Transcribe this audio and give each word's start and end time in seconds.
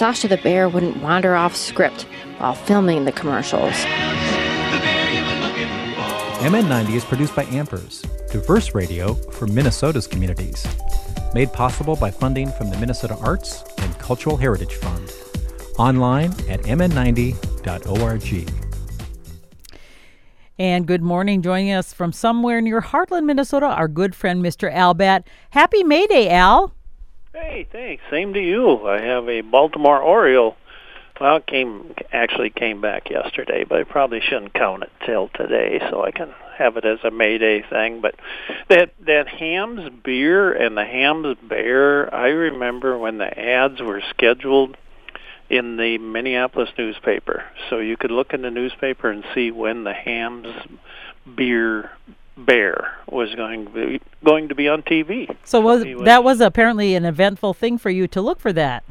Sasha 0.00 0.28
the 0.28 0.38
bear 0.38 0.66
wouldn't 0.66 0.96
wander 1.02 1.36
off 1.36 1.54
script 1.54 2.06
while 2.38 2.54
filming 2.54 3.04
the 3.04 3.12
commercials. 3.12 3.74
MN90 6.40 6.94
is 6.94 7.04
produced 7.04 7.36
by 7.36 7.44
Ampers, 7.44 8.00
diverse 8.32 8.74
radio 8.74 9.12
for 9.12 9.46
Minnesota's 9.46 10.06
communities. 10.06 10.66
Made 11.34 11.52
possible 11.52 11.96
by 11.96 12.10
funding 12.10 12.50
from 12.50 12.70
the 12.70 12.78
Minnesota 12.78 13.14
Arts 13.20 13.62
and 13.76 13.98
Cultural 13.98 14.38
Heritage 14.38 14.76
Fund. 14.76 15.12
Online 15.76 16.30
at 16.48 16.62
mn90.org. 16.62 18.50
And 20.58 20.86
good 20.86 21.02
morning. 21.02 21.42
Joining 21.42 21.72
us 21.72 21.92
from 21.92 22.14
somewhere 22.14 22.62
near 22.62 22.80
Hartland, 22.80 23.26
Minnesota, 23.26 23.66
our 23.66 23.86
good 23.86 24.14
friend 24.14 24.42
Mr. 24.42 24.72
Al 24.72 24.94
Batt. 24.94 25.28
Happy 25.50 25.84
May 25.84 26.06
Day, 26.06 26.30
Al. 26.30 26.72
Hey, 27.32 27.64
thanks. 27.70 28.02
Same 28.10 28.34
to 28.34 28.40
you. 28.40 28.88
I 28.88 29.00
have 29.00 29.28
a 29.28 29.42
Baltimore 29.42 30.02
Oriole. 30.02 30.56
Well, 31.20 31.36
it 31.36 31.46
came 31.46 31.94
actually 32.12 32.50
came 32.50 32.80
back 32.80 33.08
yesterday, 33.08 33.64
but 33.68 33.78
I 33.78 33.84
probably 33.84 34.20
shouldn't 34.20 34.54
count 34.54 34.82
it 34.82 34.90
till 35.06 35.28
today, 35.28 35.78
so 35.90 36.02
I 36.02 36.10
can 36.10 36.34
have 36.56 36.76
it 36.76 36.84
as 36.84 36.98
a 37.04 37.10
May 37.10 37.38
Day 37.38 37.62
thing. 37.62 38.00
But 38.00 38.16
that 38.68 38.94
that 39.06 39.28
Hamm's 39.28 39.90
beer 40.02 40.52
and 40.52 40.76
the 40.76 40.84
Hamm's 40.84 41.36
bear, 41.48 42.12
I 42.12 42.28
remember 42.28 42.98
when 42.98 43.18
the 43.18 43.38
ads 43.38 43.80
were 43.80 44.02
scheduled 44.10 44.76
in 45.48 45.76
the 45.76 45.98
Minneapolis 45.98 46.70
newspaper. 46.76 47.44
So 47.68 47.78
you 47.78 47.96
could 47.96 48.10
look 48.10 48.32
in 48.32 48.42
the 48.42 48.50
newspaper 48.50 49.08
and 49.08 49.24
see 49.34 49.52
when 49.52 49.84
the 49.84 49.92
Hamm's 49.92 50.56
beer 51.36 51.90
bear 52.36 52.96
was 53.20 53.34
going 53.34 53.66
to 53.66 53.70
be 53.70 54.00
going 54.24 54.48
to 54.48 54.54
be 54.54 54.68
on 54.68 54.82
TV. 54.82 55.34
So 55.44 55.60
was, 55.60 55.84
was 55.84 56.04
that 56.04 56.24
was 56.24 56.40
apparently 56.40 56.94
an 56.94 57.04
eventful 57.04 57.54
thing 57.54 57.78
for 57.78 57.90
you 57.90 58.08
to 58.08 58.20
look 58.20 58.40
for 58.40 58.52
that. 58.54 58.84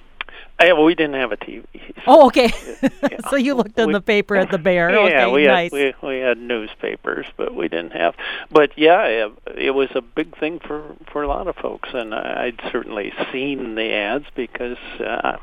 Yeah, 0.62 0.74
well, 0.74 0.84
we 0.84 0.94
didn't 0.94 1.16
have 1.16 1.32
a 1.32 1.38
TV. 1.38 1.66
So 1.74 2.02
oh, 2.08 2.28
okay. 2.28 2.52
Yeah. 3.02 3.18
so 3.30 3.36
you 3.36 3.56
looked 3.56 3.78
in 3.80 3.88
we, 3.88 3.94
the 3.94 4.02
paper 4.02 4.36
at 4.36 4.52
the 4.52 4.58
bear. 4.58 4.90
Yeah, 5.10 5.26
okay, 5.26 5.32
we 5.32 5.46
nice. 5.46 5.72
had 5.72 5.96
we, 6.02 6.08
we 6.08 6.20
had 6.20 6.38
newspapers, 6.38 7.26
but 7.38 7.56
we 7.56 7.68
didn't 7.68 7.92
have. 7.92 8.16
But 8.52 8.78
yeah, 8.78 9.06
it, 9.06 9.32
it 9.56 9.72
was 9.72 9.90
a 9.96 10.02
big 10.02 10.38
thing 10.38 10.60
for 10.60 10.84
for 11.12 11.24
a 11.24 11.28
lot 11.28 11.48
of 11.48 11.56
folks, 11.56 11.90
and 11.94 12.14
I'd 12.14 12.60
certainly 12.72 13.14
seen 13.32 13.76
the 13.76 13.94
ads 13.94 14.26
because 14.36 14.78
uh, 15.00 15.38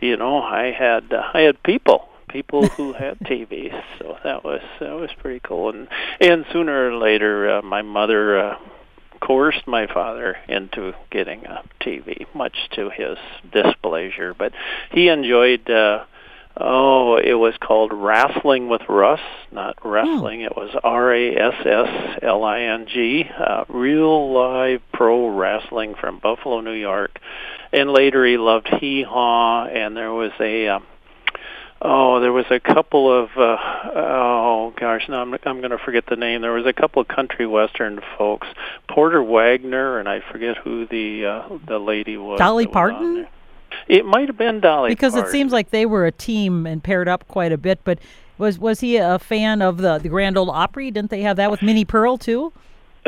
you 0.00 0.16
know, 0.16 0.42
I 0.42 0.72
had 0.72 1.12
uh, 1.12 1.30
I 1.32 1.40
had 1.40 1.62
people 1.62 2.08
people 2.28 2.66
who 2.68 2.92
had 2.92 3.18
TVs, 3.24 3.82
so 3.98 4.16
that 4.24 4.44
was 4.44 4.60
that 4.80 4.94
was 4.94 5.10
pretty 5.18 5.40
cool. 5.40 5.70
And 5.70 5.88
and 6.20 6.44
sooner 6.52 6.90
or 6.90 6.96
later, 6.96 7.58
uh, 7.58 7.62
my 7.62 7.82
mother 7.82 8.38
uh, 8.38 8.58
coerced 9.20 9.66
my 9.66 9.86
father 9.86 10.36
into 10.48 10.94
getting 11.10 11.44
a 11.46 11.62
TV, 11.80 12.26
much 12.34 12.56
to 12.72 12.90
his 12.90 13.18
displeasure. 13.52 14.34
But 14.34 14.52
he 14.92 15.08
enjoyed. 15.08 15.68
Uh, 15.68 16.04
Oh, 16.60 17.16
it 17.16 17.34
was 17.34 17.54
called 17.60 17.92
Wrestling 17.92 18.68
with 18.68 18.82
Russ, 18.88 19.20
not 19.52 19.78
wrestling. 19.84 20.40
It 20.40 20.56
was 20.56 20.74
R 20.82 21.14
A 21.14 21.36
S 21.36 21.54
S 21.64 22.18
L 22.20 22.42
I 22.42 22.62
N 22.62 22.88
G, 22.92 23.30
uh, 23.38 23.64
real 23.68 24.32
live 24.32 24.82
pro 24.92 25.28
wrestling 25.28 25.94
from 25.94 26.18
Buffalo, 26.18 26.60
New 26.60 26.72
York. 26.72 27.20
And 27.72 27.90
later 27.90 28.26
he 28.26 28.38
loved 28.38 28.66
Hee 28.80 29.04
Haw, 29.04 29.66
and 29.66 29.96
there 29.96 30.12
was 30.12 30.32
a. 30.40 30.68
Um, 30.68 30.84
Oh, 31.80 32.18
there 32.18 32.32
was 32.32 32.46
a 32.50 32.58
couple 32.58 33.12
of 33.12 33.30
uh, 33.36 33.56
oh 33.94 34.72
gosh, 34.76 35.08
now 35.08 35.22
I'm 35.22 35.32
I'm 35.32 35.58
going 35.58 35.70
to 35.70 35.78
forget 35.78 36.06
the 36.06 36.16
name. 36.16 36.42
There 36.42 36.52
was 36.52 36.66
a 36.66 36.72
couple 36.72 37.00
of 37.00 37.08
country 37.08 37.46
western 37.46 38.00
folks, 38.16 38.48
Porter 38.88 39.22
Wagoner, 39.22 40.00
and 40.00 40.08
I 40.08 40.20
forget 40.20 40.56
who 40.56 40.86
the 40.86 41.26
uh, 41.26 41.58
the 41.66 41.78
lady 41.78 42.16
was. 42.16 42.38
Dolly 42.38 42.66
Parton. 42.66 43.28
It 43.86 44.04
might 44.04 44.28
have 44.28 44.36
been 44.36 44.60
Dolly. 44.60 44.90
Because 44.90 45.12
Parton. 45.12 45.28
it 45.28 45.32
seems 45.32 45.52
like 45.52 45.70
they 45.70 45.86
were 45.86 46.04
a 46.06 46.12
team 46.12 46.66
and 46.66 46.82
paired 46.82 47.06
up 47.06 47.28
quite 47.28 47.52
a 47.52 47.58
bit. 47.58 47.80
But 47.84 48.00
was 48.38 48.58
was 48.58 48.80
he 48.80 48.96
a 48.96 49.20
fan 49.20 49.62
of 49.62 49.78
the 49.78 49.98
the 49.98 50.08
Grand 50.08 50.36
Ole 50.36 50.50
Opry? 50.50 50.90
Didn't 50.90 51.10
they 51.10 51.22
have 51.22 51.36
that 51.36 51.50
with 51.50 51.62
Minnie 51.62 51.84
Pearl 51.84 52.18
too? 52.18 52.52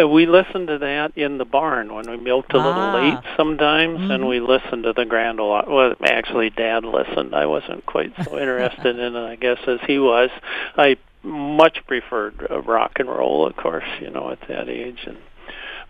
Uh, 0.01 0.07
we 0.07 0.27
listened 0.27 0.69
to 0.69 0.79
that 0.79 1.17
in 1.17 1.39
the 1.39 1.45
barn 1.45 1.95
when 1.95 2.11
we 2.11 2.17
milked 2.17 2.53
a 2.53 2.59
ah. 2.59 2.67
little 2.67 3.03
late 3.03 3.25
sometimes, 3.37 4.01
mm-hmm. 4.01 4.11
and 4.11 4.29
we 4.29 4.41
listened 4.41 4.85
to 4.85 4.93
the 4.93 5.05
Grand 5.05 5.41
Ole. 5.41 5.63
Well, 5.67 5.95
actually, 6.05 6.51
Dad 6.51 6.85
listened. 6.85 7.35
I 7.35 7.47
wasn't 7.47 7.85
quite 7.87 8.13
so 8.25 8.39
interested 8.39 8.99
in 8.99 9.17
it, 9.17 9.27
I 9.27 9.37
guess, 9.37 9.59
as 9.67 9.81
he 9.87 9.99
was. 9.99 10.31
I 10.77 10.97
much 11.23 11.79
preferred 11.87 12.47
uh, 12.51 12.63
rock 12.63 12.93
and 12.97 13.09
roll, 13.09 13.47
of 13.47 13.57
course, 13.57 13.85
you 14.01 14.11
know, 14.11 14.31
at 14.31 14.41
that 14.49 14.69
age, 14.69 15.01
and 15.07 15.19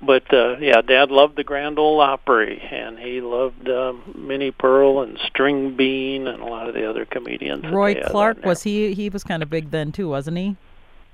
but 0.03 0.33
uh, 0.33 0.57
yeah, 0.59 0.81
Dad 0.81 1.11
loved 1.11 1.37
the 1.37 1.45
Grand 1.45 1.79
Ole 1.79 2.01
Opry, 2.01 2.59
and 2.59 2.99
he 2.99 3.21
loved 3.21 3.69
um, 3.69 4.03
Minnie 4.17 4.51
Pearl 4.51 5.03
and 5.03 5.19
String 5.27 5.77
Bean 5.77 6.27
and 6.27 6.43
a 6.43 6.47
lot 6.47 6.69
of 6.69 6.75
the 6.75 6.89
other 6.89 7.05
comedians. 7.05 7.67
Roy 7.71 8.01
Clark 8.07 8.45
was 8.45 8.63
he? 8.63 8.95
He 8.95 9.11
was 9.11 9.23
kind 9.23 9.43
of 9.43 9.51
big 9.51 9.71
then 9.71 9.93
too, 9.93 10.09
wasn't 10.09 10.39
he? 10.39 10.57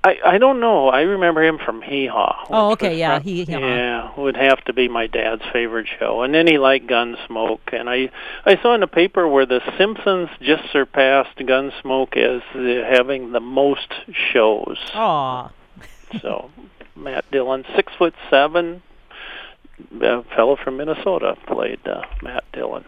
I 0.03 0.17
I 0.25 0.37
don't 0.37 0.59
know. 0.59 0.89
I 0.89 1.01
remember 1.01 1.43
him 1.43 1.57
from 1.57 1.81
Hee 1.81 2.07
Haw. 2.07 2.45
Oh, 2.49 2.71
okay, 2.71 2.97
yeah, 2.97 3.19
he 3.19 3.43
yeah 3.43 4.11
would 4.17 4.37
have 4.37 4.63
to 4.65 4.73
be 4.73 4.87
my 4.87 5.07
dad's 5.07 5.43
favorite 5.51 5.87
show. 5.99 6.21
And 6.21 6.33
then 6.33 6.47
he 6.47 6.57
liked 6.57 6.87
Gunsmoke, 6.87 7.73
and 7.73 7.89
I 7.89 8.09
I 8.45 8.61
saw 8.61 8.73
in 8.73 8.81
the 8.81 8.87
paper 8.87 9.27
where 9.27 9.45
the 9.45 9.61
Simpsons 9.77 10.29
just 10.41 10.71
surpassed 10.71 11.37
Gunsmoke 11.37 12.15
as 12.17 12.41
the, 12.53 12.85
having 12.89 13.31
the 13.31 13.39
most 13.39 13.93
shows. 14.31 14.77
Aw. 14.93 15.51
so 16.21 16.51
Matt 16.95 17.29
Dillon, 17.31 17.65
six 17.75 17.93
foot 17.97 18.13
seven, 18.29 18.81
a 20.01 20.23
fellow 20.35 20.55
from 20.55 20.77
Minnesota, 20.77 21.37
played 21.47 21.85
uh, 21.87 22.03
Matt 22.21 22.43
Dillon. 22.53 22.85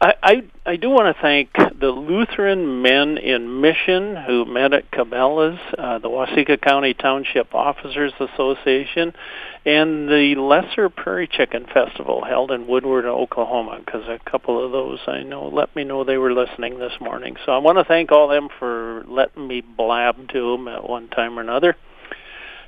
I, 0.00 0.14
I 0.22 0.42
I 0.66 0.76
do 0.76 0.90
want 0.90 1.14
to 1.14 1.22
thank 1.22 1.52
the 1.52 1.88
Lutheran 1.88 2.82
men 2.82 3.18
in 3.18 3.60
mission 3.60 4.16
who 4.16 4.44
met 4.44 4.72
at 4.72 4.90
Cabela's, 4.90 5.58
uh, 5.78 5.98
the 5.98 6.08
Waseca 6.08 6.60
County 6.60 6.94
Township 6.94 7.54
Officers 7.54 8.12
Association, 8.18 9.12
and 9.64 10.08
the 10.08 10.34
Lesser 10.36 10.88
Prairie 10.88 11.28
Chicken 11.28 11.66
Festival 11.72 12.24
held 12.24 12.50
in 12.50 12.66
Woodward, 12.66 13.04
Oklahoma. 13.04 13.80
Because 13.84 14.08
a 14.08 14.18
couple 14.30 14.64
of 14.64 14.72
those 14.72 15.00
I 15.06 15.22
know 15.22 15.48
let 15.48 15.74
me 15.76 15.84
know 15.84 16.04
they 16.04 16.18
were 16.18 16.32
listening 16.32 16.78
this 16.78 16.94
morning. 17.00 17.36
So 17.44 17.52
I 17.52 17.58
want 17.58 17.78
to 17.78 17.84
thank 17.84 18.10
all 18.10 18.28
them 18.28 18.48
for 18.58 19.04
letting 19.06 19.46
me 19.46 19.60
blab 19.60 20.28
to 20.28 20.52
them 20.52 20.68
at 20.68 20.88
one 20.88 21.08
time 21.08 21.38
or 21.38 21.42
another. 21.42 21.76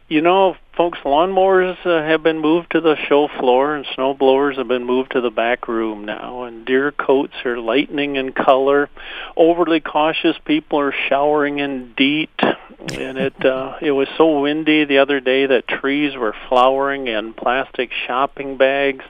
You 0.09 0.21
know, 0.21 0.55
folks, 0.77 1.01
lawnmowers 1.05 1.85
uh, 1.85 2.07
have 2.07 2.23
been 2.23 2.39
moved 2.39 2.71
to 2.71 2.81
the 2.81 2.95
show 3.09 3.27
floor, 3.41 3.75
and 3.75 3.85
snow 3.97 4.15
blowers 4.15 4.57
have 4.57 4.69
been 4.69 4.85
moved 4.85 5.13
to 5.13 5.21
the 5.21 5.33
back 5.33 5.67
room 5.67 6.05
now, 6.05 6.45
and 6.45 6.65
deer 6.65 6.93
coats 6.93 7.33
are 7.45 7.59
lightening 7.59 8.15
in 8.15 8.33
color. 8.33 8.89
Overly 9.37 9.81
cautious 9.81 10.37
people 10.45 10.79
are 10.79 10.95
showering 11.09 11.59
in 11.59 11.93
DEET, 11.97 12.31
and 12.41 13.19
it 13.19 13.45
uh, 13.45 13.79
it 13.83 13.91
was 13.91 14.07
so 14.17 14.43
windy 14.43 14.85
the 14.85 14.99
other 14.99 15.19
day 15.19 15.47
that 15.47 15.67
trees 15.67 16.17
were 16.17 16.37
flowering 16.49 17.09
in 17.09 17.33
plastic 17.33 17.91
shopping 18.07 18.57
bags. 18.59 19.05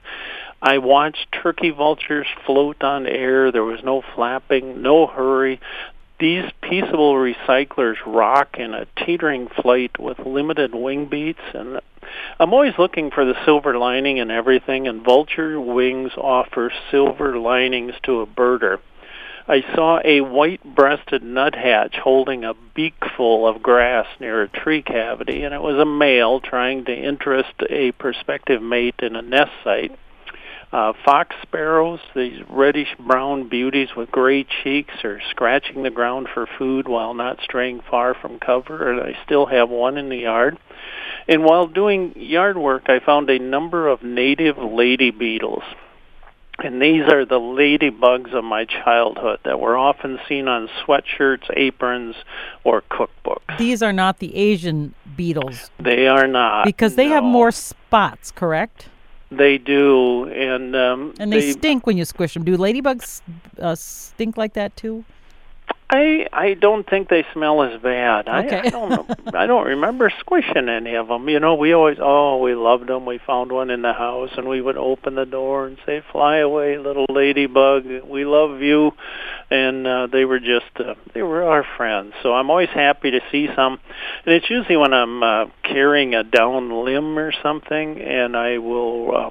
I 0.62 0.78
watched 0.78 1.26
turkey 1.30 1.72
vultures 1.72 2.26
float 2.46 2.82
on 2.82 3.06
air. 3.06 3.52
There 3.52 3.62
was 3.62 3.84
no 3.84 4.02
flapping, 4.14 4.80
no 4.80 5.06
hurry 5.06 5.60
these 6.18 6.44
peaceable 6.62 7.14
recyclers 7.14 7.96
rock 8.06 8.56
in 8.58 8.72
a 8.72 8.86
teetering 9.04 9.48
flight 9.48 9.98
with 9.98 10.18
limited 10.20 10.74
wing 10.74 11.06
beats 11.06 11.40
and 11.52 11.80
I'm 12.38 12.52
always 12.52 12.78
looking 12.78 13.10
for 13.10 13.24
the 13.24 13.34
silver 13.44 13.76
lining 13.78 14.18
in 14.18 14.30
everything 14.30 14.86
and 14.88 15.04
vulture 15.04 15.60
wings 15.60 16.12
offer 16.16 16.72
silver 16.90 17.38
linings 17.38 17.94
to 18.04 18.20
a 18.20 18.26
birder. 18.26 18.78
I 19.48 19.62
saw 19.74 20.00
a 20.04 20.22
white-breasted 20.22 21.22
nuthatch 21.22 21.96
holding 21.96 22.44
a 22.44 22.54
beakful 22.74 23.46
of 23.46 23.62
grass 23.62 24.06
near 24.18 24.42
a 24.42 24.48
tree 24.48 24.82
cavity 24.82 25.44
and 25.44 25.54
it 25.54 25.62
was 25.62 25.78
a 25.78 25.84
male 25.84 26.40
trying 26.40 26.84
to 26.86 26.94
interest 26.94 27.52
a 27.68 27.92
prospective 27.92 28.62
mate 28.62 28.96
in 29.00 29.14
a 29.14 29.22
nest 29.22 29.52
site. 29.62 29.96
Uh, 30.72 30.92
fox 31.04 31.34
sparrows, 31.42 32.00
these 32.14 32.42
reddish 32.50 32.94
brown 32.98 33.48
beauties 33.48 33.88
with 33.96 34.10
gray 34.10 34.44
cheeks, 34.44 34.94
are 35.04 35.20
scratching 35.30 35.84
the 35.84 35.90
ground 35.90 36.28
for 36.32 36.46
food 36.58 36.88
while 36.88 37.14
not 37.14 37.38
straying 37.42 37.80
far 37.88 38.14
from 38.14 38.38
cover. 38.38 38.90
And 38.90 39.00
I 39.00 39.16
still 39.24 39.46
have 39.46 39.70
one 39.70 39.96
in 39.96 40.08
the 40.08 40.16
yard. 40.16 40.58
And 41.28 41.44
while 41.44 41.66
doing 41.66 42.12
yard 42.16 42.58
work, 42.58 42.84
I 42.88 42.98
found 42.98 43.30
a 43.30 43.38
number 43.38 43.88
of 43.88 44.02
native 44.02 44.58
lady 44.58 45.10
beetles. 45.10 45.62
And 46.58 46.80
these 46.80 47.02
are 47.12 47.26
the 47.26 47.38
ladybugs 47.38 48.32
of 48.34 48.42
my 48.42 48.64
childhood 48.64 49.40
that 49.44 49.60
were 49.60 49.76
often 49.76 50.18
seen 50.26 50.48
on 50.48 50.68
sweatshirts, 50.84 51.50
aprons, 51.54 52.16
or 52.64 52.82
cookbooks. 52.82 53.58
These 53.58 53.82
are 53.82 53.92
not 53.92 54.20
the 54.20 54.34
Asian 54.34 54.94
beetles. 55.16 55.70
They 55.78 56.08
are 56.08 56.26
not. 56.26 56.64
Because 56.64 56.94
they 56.94 57.08
no. 57.08 57.14
have 57.14 57.24
more 57.24 57.52
spots, 57.52 58.30
correct? 58.30 58.88
They 59.30 59.58
do, 59.58 60.26
and 60.28 60.76
um, 60.76 61.14
and 61.18 61.32
they, 61.32 61.40
they, 61.40 61.52
stink 61.52 61.86
when 61.86 61.96
you 61.96 62.04
squish 62.04 62.34
them. 62.34 62.44
Do 62.44 62.56
ladybugs 62.56 63.22
uh, 63.58 63.74
stink 63.74 64.36
like 64.36 64.52
that 64.52 64.76
too? 64.76 65.04
I 65.88 66.26
I 66.32 66.54
don't 66.54 66.88
think 66.88 67.08
they 67.08 67.24
smell 67.32 67.62
as 67.62 67.80
bad. 67.80 68.28
Okay. 68.28 68.56
I, 68.56 68.60
I 68.60 68.68
don't 68.70 69.34
I 69.34 69.46
don't 69.46 69.66
remember 69.66 70.12
squishing 70.18 70.68
any 70.68 70.94
of 70.96 71.06
them. 71.06 71.28
You 71.28 71.38
know, 71.38 71.54
we 71.54 71.72
always 71.72 71.98
oh 72.00 72.38
we 72.38 72.54
loved 72.54 72.88
them. 72.88 73.06
We 73.06 73.20
found 73.24 73.52
one 73.52 73.70
in 73.70 73.82
the 73.82 73.92
house, 73.92 74.30
and 74.36 74.48
we 74.48 74.60
would 74.60 74.76
open 74.76 75.14
the 75.14 75.26
door 75.26 75.66
and 75.66 75.78
say, 75.86 76.02
"Fly 76.10 76.38
away, 76.38 76.78
little 76.78 77.06
ladybug. 77.08 77.84
We 78.04 78.24
love 78.24 78.60
you." 78.60 78.92
And 79.48 79.86
uh, 79.86 80.08
they 80.08 80.24
were 80.24 80.40
just 80.40 80.64
uh, 80.76 80.94
they 81.14 81.22
were 81.22 81.44
our 81.44 81.64
friends. 81.76 82.14
So 82.22 82.34
I'm 82.34 82.50
always 82.50 82.70
happy 82.70 83.12
to 83.12 83.20
see 83.30 83.48
some, 83.54 83.78
and 84.24 84.34
it's 84.34 84.50
usually 84.50 84.76
when 84.76 84.92
I'm 84.92 85.22
uh, 85.22 85.46
carrying 85.62 86.16
a 86.16 86.24
down 86.24 86.84
limb 86.84 87.16
or 87.16 87.32
something, 87.42 88.00
and 88.00 88.36
I 88.36 88.58
will. 88.58 89.16
Uh, 89.16 89.30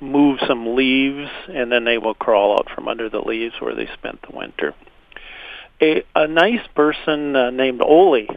move 0.00 0.40
some 0.48 0.74
leaves 0.74 1.30
and 1.48 1.70
then 1.70 1.84
they 1.84 1.96
will 1.96 2.14
crawl 2.14 2.58
out 2.58 2.66
from 2.74 2.88
under 2.88 3.08
the 3.08 3.20
leaves 3.20 3.54
where 3.60 3.72
they 3.72 3.88
spent 3.94 4.20
the 4.22 4.36
winter 4.36 4.74
a, 5.82 6.04
a 6.14 6.28
nice 6.28 6.66
person 6.74 7.36
uh, 7.36 7.50
named 7.50 7.82
Oli 7.82 8.28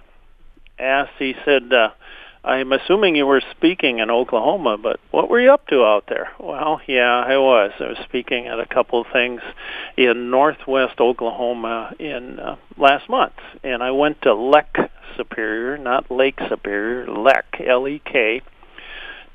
asked, 0.80 1.14
he 1.20 1.36
said, 1.46 1.72
uh, 1.72 1.90
I'm 2.44 2.72
assuming 2.72 3.16
you 3.16 3.26
were 3.26 3.42
speaking 3.52 4.00
in 4.00 4.12
Oklahoma, 4.12 4.78
but 4.78 5.00
what 5.12 5.30
were 5.30 5.40
you 5.40 5.52
up 5.52 5.68
to 5.68 5.84
out 5.84 6.06
there? 6.08 6.30
Well, 6.40 6.80
yeah, 6.88 7.24
I 7.26 7.38
was. 7.38 7.72
I 7.80 7.88
was 7.88 7.98
speaking 8.04 8.48
at 8.48 8.60
a 8.60 8.68
couple 8.68 9.02
of 9.02 9.08
things 9.12 9.42
in 9.98 10.30
northwest 10.30 11.00
Oklahoma 11.00 11.94
in 11.98 12.40
uh, 12.40 12.58
last 12.78 13.10
month, 13.10 13.34
and 13.64 13.82
I 13.82 13.92
went 13.92 14.22
to 14.24 14.34
Lek 14.36 14.76
Superior, 15.18 15.78
not 15.78 16.12
Lake 16.12 16.40
Superior, 16.48 17.08
Lek, 17.08 17.62
L-E-K, 17.66 18.42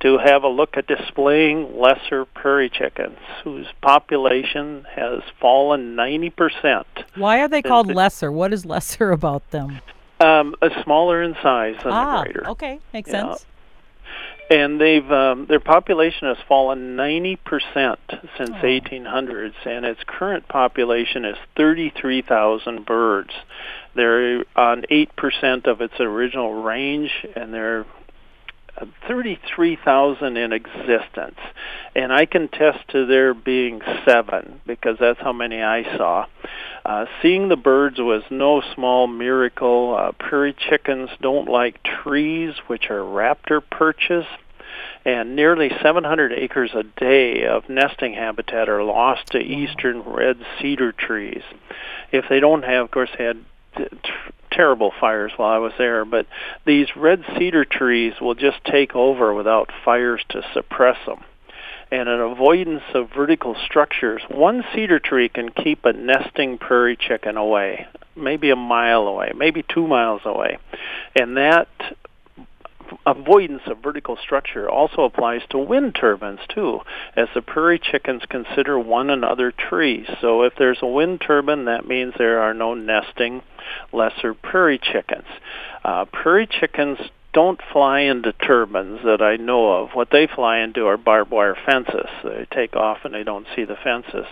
to 0.01 0.19
have 0.19 0.43
a 0.45 0.49
look 0.49 0.77
at 0.77 0.87
displaying 0.87 1.79
lesser 1.79 2.25
prairie 2.25 2.71
chickens 2.71 3.19
whose 3.45 3.67
population 3.83 4.87
has 4.95 5.21
fallen 5.41 5.95
90%. 5.95 6.85
Why 7.17 7.41
are 7.41 7.49
they 7.49 7.63
called 7.63 7.89
lesser? 7.95 8.33
What 8.33 8.53
is 8.53 8.65
lesser 8.65 9.11
about 9.11 9.51
them? 9.51 9.81
Um, 10.21 10.55
a 10.63 10.71
smaller 10.83 11.23
in 11.23 11.35
size 11.43 11.77
than 11.83 11.93
ah, 11.93 12.19
the 12.19 12.25
greater. 12.25 12.49
okay, 12.51 12.81
makes 12.93 13.11
Yeah. 13.11 13.31
sense. 13.31 13.47
And 14.51 14.81
they've 14.81 15.09
um, 15.13 15.47
their 15.47 15.61
population 15.61 16.27
has 16.27 16.37
fallen 16.49 16.97
90% 16.97 17.39
since 18.37 18.51
Oh. 18.51 18.63
1800s, 18.65 19.55
and 19.65 19.85
its 19.87 20.01
current 20.05 20.49
population 20.49 21.25
is 21.25 21.37
33,000 21.57 22.85
birds. 22.85 23.31
They're 23.95 24.45
on 24.57 24.83
8% 24.91 25.67
of 25.69 25.81
its 25.81 25.95
original 26.01 26.63
range, 26.63 27.13
and 27.37 27.55
they're 27.55 27.87
33,000 29.09 30.37
in 30.37 30.53
existence. 30.53 31.39
And 31.95 32.13
I 32.13 32.27
can 32.27 32.49
test 32.49 32.89
to 32.89 33.07
there 33.07 33.35
being 33.35 33.81
seven 34.05 34.61
because 34.67 34.97
that's 34.99 35.21
how 35.21 35.33
many 35.33 35.63
I 35.63 35.97
saw. 35.97 36.27
Uh, 36.85 37.07
seeing 37.21 37.49
the 37.49 37.57
birds 37.57 37.99
was 37.99 38.23
no 38.31 38.63
small 38.75 39.07
miracle. 39.07 39.97
Uh, 39.99 40.13
prairie 40.13 40.55
chickens 40.55 41.11
don't 41.21 41.49
like 41.49 41.83
trees, 41.83 42.55
which 42.67 42.91
are 42.91 43.01
raptor 43.01 43.61
perches. 43.71 44.25
And 45.05 45.35
nearly 45.35 45.71
700 45.83 46.33
acres 46.33 46.73
a 46.75 46.83
day 46.83 47.47
of 47.47 47.69
nesting 47.69 48.15
habitat 48.15 48.69
are 48.69 48.85
lost 48.85 49.29
to 49.29 49.39
eastern 49.39 50.03
red 50.03 50.39
cedar 50.61 50.93
trees. 50.93 51.43
If 52.13 52.27
they 52.29 52.41
don't 52.41 52.65
have, 52.65 52.85
of 52.85 52.91
course, 52.91 53.11
they 53.17 53.25
had 53.25 53.45
t- 53.77 53.85
terrible 54.51 54.93
fires 55.01 55.33
while 55.37 55.51
I 55.51 55.59
was 55.59 55.73
there, 55.79 56.05
but 56.05 56.27
these 56.65 56.89
red 56.97 57.25
cedar 57.37 57.65
trees 57.65 58.15
will 58.21 58.35
just 58.35 58.65
take 58.65 58.95
over 58.95 59.33
without 59.35 59.71
fires 59.85 60.23
to 60.31 60.43
suppress 60.53 60.99
them. 61.07 61.25
And 61.93 62.09
an 62.09 62.21
avoidance 62.21 62.85
of 62.95 63.11
vertical 63.13 63.57
structures, 63.65 64.23
one 64.29 64.65
cedar 64.73 65.01
tree 65.01 65.29
can 65.29 65.51
keep 65.51 65.85
a 65.85 65.93
nesting 65.93 66.59
prairie 66.59 66.97
chicken 66.97 67.37
away, 67.37 67.87
maybe 68.15 68.51
a 68.51 68.57
mile 68.57 69.09
away, 69.09 69.33
maybe 69.35 69.65
two 69.69 69.89
miles 69.89 70.23
away. 70.25 70.59
And 71.17 71.37
that 71.37 71.69
avoidance 73.07 73.63
of 73.67 73.79
vertical 73.83 74.17
structure 74.17 74.69
also 74.69 75.03
applies 75.03 75.43
to 75.51 75.59
wind 75.59 75.95
turbines 75.95 76.41
too, 76.49 76.81
as 77.17 77.29
the 77.35 77.43
prairie 77.43 77.79
chickens 77.79 78.23
consider 78.29 78.79
one 78.79 79.11
another 79.11 79.53
trees. 79.53 80.07
So 80.21 80.43
if 80.43 80.55
there's 80.59 80.79
a 80.83 80.87
wind 80.87 81.21
turbine, 81.27 81.67
that 81.67 81.87
means 81.87 82.15
there 82.19 82.41
are 82.41 82.55
no 82.55 82.75
nesting 82.75 83.43
lesser 83.93 84.35
prairie 84.35 84.79
chickens. 84.79 85.27
Uh, 85.85 86.05
prairie 86.07 86.47
chickens 86.49 86.99
don't 87.33 87.61
fly 87.73 88.01
into 88.01 88.33
turbines 88.33 89.01
that 89.05 89.23
I 89.23 89.37
know 89.37 89.83
of. 89.83 89.91
What 89.93 90.09
they 90.11 90.27
fly 90.27 90.59
into 90.59 90.87
are 90.87 90.97
barbed 90.97 91.31
wire 91.31 91.57
fences. 91.65 92.09
They 92.25 92.47
take 92.53 92.75
off 92.75 92.99
and 93.05 93.15
they 93.15 93.23
don't 93.23 93.47
see 93.55 93.65
the 93.65 93.77
fences. 93.77 94.27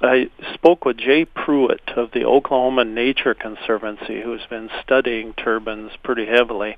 I 0.00 0.30
spoke 0.54 0.84
with 0.84 0.98
Jay 0.98 1.24
Pruitt 1.24 1.90
of 1.96 2.12
the 2.12 2.24
Oklahoma 2.24 2.84
Nature 2.84 3.34
Conservancy, 3.34 4.20
who's 4.22 4.46
been 4.48 4.70
studying 4.82 5.32
turbines 5.32 5.90
pretty 6.04 6.24
heavily. 6.24 6.76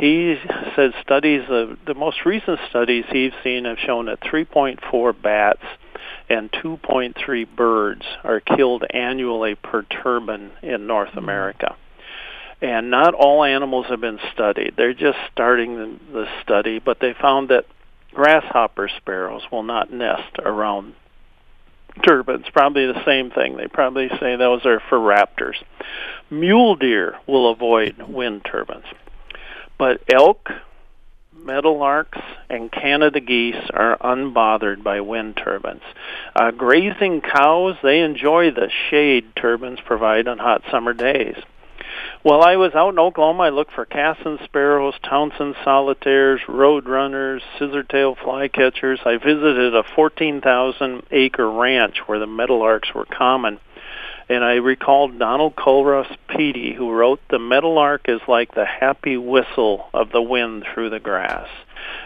He 0.00 0.36
said 0.74 0.92
studies, 1.02 1.42
of, 1.50 1.78
the 1.86 1.94
most 1.94 2.24
recent 2.24 2.60
studies 2.70 3.04
he's 3.10 3.32
seen 3.44 3.66
have 3.66 3.78
shown 3.78 4.06
that 4.06 4.20
3.4 4.20 5.22
bats 5.22 5.62
and 6.30 6.50
2.3 6.50 7.46
birds 7.54 8.06
are 8.24 8.40
killed 8.40 8.84
annually 8.88 9.54
per 9.54 9.82
turbine 9.82 10.52
in 10.62 10.86
North 10.86 11.10
mm-hmm. 11.10 11.18
America. 11.18 11.76
And 12.62 12.90
not 12.90 13.12
all 13.12 13.44
animals 13.44 13.86
have 13.90 14.00
been 14.00 14.20
studied. 14.32 14.74
They're 14.76 14.94
just 14.94 15.18
starting 15.30 15.74
the, 15.76 15.98
the 16.12 16.26
study, 16.42 16.78
but 16.78 17.00
they 17.00 17.12
found 17.12 17.50
that 17.50 17.66
grasshopper 18.14 18.88
sparrows 18.96 19.42
will 19.50 19.64
not 19.64 19.92
nest 19.92 20.38
around 20.38 20.94
turbines. 22.04 22.46
Probably 22.52 22.86
the 22.86 23.04
same 23.04 23.30
thing. 23.30 23.56
They 23.56 23.66
probably 23.66 24.08
say 24.20 24.36
those 24.36 24.64
are 24.66 24.80
for 24.88 24.98
raptors. 24.98 25.56
Mule 26.30 26.76
deer 26.76 27.16
will 27.26 27.50
avoid 27.50 27.96
wind 28.08 28.44
turbines. 28.44 28.84
But 29.78 30.02
elk, 30.12 30.48
meadowlarks, 31.36 32.22
and 32.48 32.70
Canada 32.70 33.20
geese 33.20 33.70
are 33.74 33.98
unbothered 33.98 34.82
by 34.82 35.00
wind 35.00 35.36
turbines. 35.42 35.82
Uh, 36.34 36.50
grazing 36.50 37.20
cows, 37.20 37.76
they 37.82 38.00
enjoy 38.00 38.50
the 38.50 38.70
shade 38.90 39.34
turbines 39.36 39.80
provide 39.84 40.28
on 40.28 40.38
hot 40.38 40.62
summer 40.70 40.92
days. 40.92 41.36
While 42.22 42.42
I 42.42 42.56
was 42.56 42.74
out 42.74 42.90
in 42.90 42.98
Oklahoma, 42.98 43.44
I 43.44 43.48
looked 43.48 43.72
for 43.72 43.84
Cassin 43.84 44.38
sparrows, 44.44 44.94
Townsend 45.02 45.56
solitaires, 45.64 46.40
roadrunners, 46.46 47.40
scissortail 47.58 48.16
flycatchers. 48.16 49.04
I 49.04 49.16
visited 49.16 49.74
a 49.74 49.82
14,000 49.96 51.02
acre 51.10 51.50
ranch 51.50 51.98
where 52.06 52.18
the 52.18 52.26
meadowlarks 52.26 52.94
were 52.94 53.06
common. 53.06 53.58
And 54.28 54.44
I 54.44 54.54
recalled 54.54 55.18
Donald 55.18 55.56
Culross 55.56 56.16
Peattie, 56.28 56.74
who 56.74 56.92
wrote, 56.92 57.20
The 57.28 57.40
meadowlark 57.40 58.02
is 58.08 58.20
like 58.28 58.54
the 58.54 58.64
happy 58.64 59.16
whistle 59.16 59.88
of 59.92 60.10
the 60.12 60.22
wind 60.22 60.64
through 60.72 60.90
the 60.90 61.00
grass. 61.00 61.48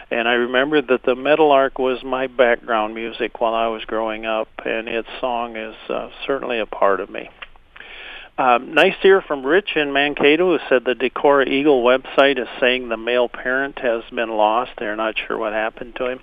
And 0.09 0.27
I 0.27 0.33
remember 0.33 0.81
that 0.81 1.03
the 1.03 1.15
meadowlark 1.15 1.77
was 1.77 2.03
my 2.03 2.27
background 2.27 2.95
music 2.95 3.39
while 3.39 3.53
I 3.53 3.67
was 3.67 3.85
growing 3.85 4.25
up, 4.25 4.49
and 4.65 4.87
its 4.87 5.09
song 5.19 5.55
is 5.55 5.75
uh, 5.89 6.09
certainly 6.25 6.59
a 6.59 6.65
part 6.65 7.01
of 7.01 7.09
me. 7.09 7.29
Um, 8.37 8.73
nice 8.75 8.93
to 8.93 9.01
hear 9.01 9.21
from 9.21 9.45
Rich 9.45 9.75
in 9.75 9.93
Mankato 9.93 10.57
who 10.57 10.63
said 10.69 10.85
the 10.85 10.93
Decorah 10.93 11.47
Eagle 11.47 11.83
website 11.83 12.39
is 12.39 12.47
saying 12.59 12.87
the 12.87 12.97
male 12.97 13.27
parent 13.27 13.79
has 13.79 14.03
been 14.13 14.29
lost. 14.29 14.71
They're 14.77 14.95
not 14.95 15.15
sure 15.17 15.37
what 15.37 15.53
happened 15.53 15.95
to 15.95 16.07
him. 16.07 16.19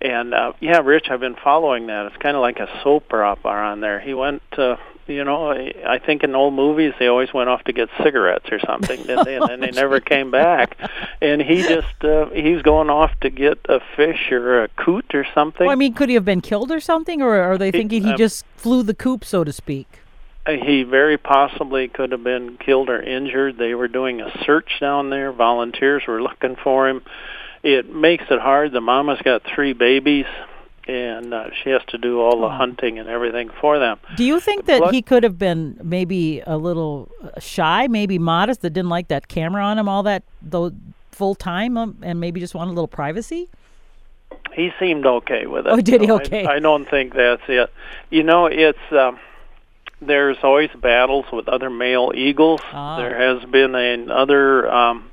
And 0.00 0.34
uh, 0.34 0.52
yeah, 0.60 0.80
Rich, 0.80 1.06
I've 1.10 1.20
been 1.20 1.36
following 1.36 1.86
that. 1.86 2.06
It's 2.06 2.16
kind 2.16 2.36
of 2.36 2.42
like 2.42 2.58
a 2.58 2.68
soap 2.82 3.12
opera 3.12 3.70
on 3.70 3.80
there. 3.80 4.00
He 4.00 4.14
went, 4.14 4.42
uh, 4.58 4.76
you 5.06 5.22
know, 5.22 5.50
I, 5.52 6.00
think 6.04 6.24
in 6.24 6.34
old 6.34 6.54
movies 6.54 6.92
they 6.98 7.06
always 7.06 7.32
went 7.32 7.48
off 7.48 7.62
to 7.64 7.72
get 7.72 7.88
cigarettes 8.02 8.46
or 8.50 8.58
something, 8.58 9.02
didn't 9.02 9.24
they? 9.24 9.36
And 9.36 9.48
then 9.48 9.60
they 9.60 9.70
never 9.70 10.00
came 10.00 10.30
back. 10.30 10.76
And 11.20 11.40
he 11.40 11.62
just 11.62 12.02
uh, 12.02 12.30
he's 12.30 12.62
going 12.62 12.90
off 12.90 13.12
to 13.20 13.30
get 13.30 13.58
a 13.68 13.80
fish 13.96 14.32
or 14.32 14.64
a 14.64 14.68
coot 14.68 15.14
or 15.14 15.26
something. 15.34 15.66
Well, 15.66 15.72
I 15.72 15.76
mean, 15.76 15.94
could 15.94 16.08
he 16.08 16.14
have 16.16 16.24
been 16.24 16.40
killed 16.40 16.72
or 16.72 16.80
something, 16.80 17.22
or 17.22 17.36
are 17.36 17.58
they 17.58 17.70
thinking 17.70 18.02
he 18.02 18.12
uh, 18.12 18.16
just 18.16 18.44
flew 18.56 18.82
the 18.82 18.94
coop, 18.94 19.24
so 19.24 19.44
to 19.44 19.52
speak? 19.52 20.00
He 20.46 20.82
very 20.82 21.16
possibly 21.16 21.88
could 21.88 22.12
have 22.12 22.22
been 22.22 22.58
killed 22.58 22.90
or 22.90 23.00
injured. 23.00 23.56
They 23.56 23.74
were 23.74 23.88
doing 23.88 24.20
a 24.20 24.30
search 24.44 24.78
down 24.78 25.08
there. 25.08 25.32
Volunteers 25.32 26.02
were 26.06 26.20
looking 26.20 26.56
for 26.62 26.88
him. 26.88 27.02
It 27.62 27.88
makes 27.94 28.24
it 28.30 28.40
hard. 28.40 28.72
The 28.72 28.82
mama's 28.82 29.22
got 29.24 29.42
three 29.54 29.72
babies, 29.72 30.26
and 30.86 31.32
uh, 31.32 31.46
she 31.62 31.70
has 31.70 31.80
to 31.88 31.98
do 31.98 32.20
all 32.20 32.40
the 32.40 32.46
Oh. 32.46 32.50
hunting 32.50 32.98
and 32.98 33.08
everything 33.08 33.48
for 33.58 33.78
them. 33.78 33.98
Do 34.18 34.24
you 34.24 34.38
think 34.38 34.66
that 34.66 34.82
What- 34.82 34.94
he 34.94 35.00
could 35.00 35.22
have 35.22 35.38
been 35.38 35.78
maybe 35.82 36.42
a 36.46 36.58
little 36.58 37.08
uh, 37.22 37.40
shy, 37.40 37.86
maybe 37.88 38.18
modest, 38.18 38.60
that 38.62 38.70
didn't 38.74 38.90
like 38.90 39.08
that 39.08 39.28
camera 39.28 39.64
on 39.64 39.78
him 39.78 39.88
all 39.88 40.02
that 40.02 40.24
though 40.42 40.72
full 41.10 41.34
time, 41.34 41.78
um, 41.78 41.96
and 42.02 42.20
maybe 42.20 42.38
just 42.38 42.54
wanted 42.54 42.72
a 42.72 42.74
little 42.74 42.86
privacy? 42.88 43.48
He 44.52 44.72
seemed 44.78 45.06
okay 45.06 45.46
with 45.46 45.66
it. 45.66 45.70
Oh, 45.72 45.80
did 45.80 46.02
he? 46.02 46.06
so 46.06 46.18
I- 46.18 46.20
Okay. 46.20 46.44
I, 46.44 46.58
don't 46.58 46.84
think 46.90 47.14
that's 47.14 47.42
it. 47.48 47.72
You 48.10 48.24
know, 48.24 48.44
it's 48.44 48.78
um, 48.92 49.18
there's 50.06 50.36
always 50.42 50.70
battles 50.80 51.26
with 51.32 51.48
other 51.48 51.70
male 51.70 52.12
eagles. 52.14 52.60
Ah. 52.72 52.96
There 52.96 53.16
has 53.16 53.44
been 53.50 53.74
another. 53.74 54.70
Um, 54.70 55.10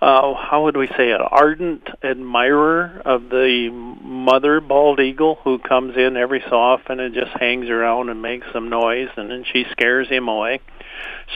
uh, 0.00 0.34
how 0.34 0.64
would 0.64 0.76
we 0.76 0.88
say 0.88 1.10
it? 1.10 1.20
Ardent 1.20 1.88
admirer 2.02 3.00
of 3.04 3.28
the 3.28 3.70
mother 4.02 4.60
bald 4.60 4.98
eagle 4.98 5.38
who 5.44 5.60
comes 5.60 5.96
in 5.96 6.16
every 6.16 6.42
so 6.50 6.56
often 6.56 6.98
and 6.98 7.14
just 7.14 7.30
hangs 7.38 7.68
around 7.68 8.08
and 8.08 8.20
makes 8.20 8.46
some 8.52 8.68
noise, 8.68 9.10
and 9.16 9.30
then 9.30 9.44
she 9.44 9.64
scares 9.70 10.08
him 10.08 10.26
away. 10.26 10.58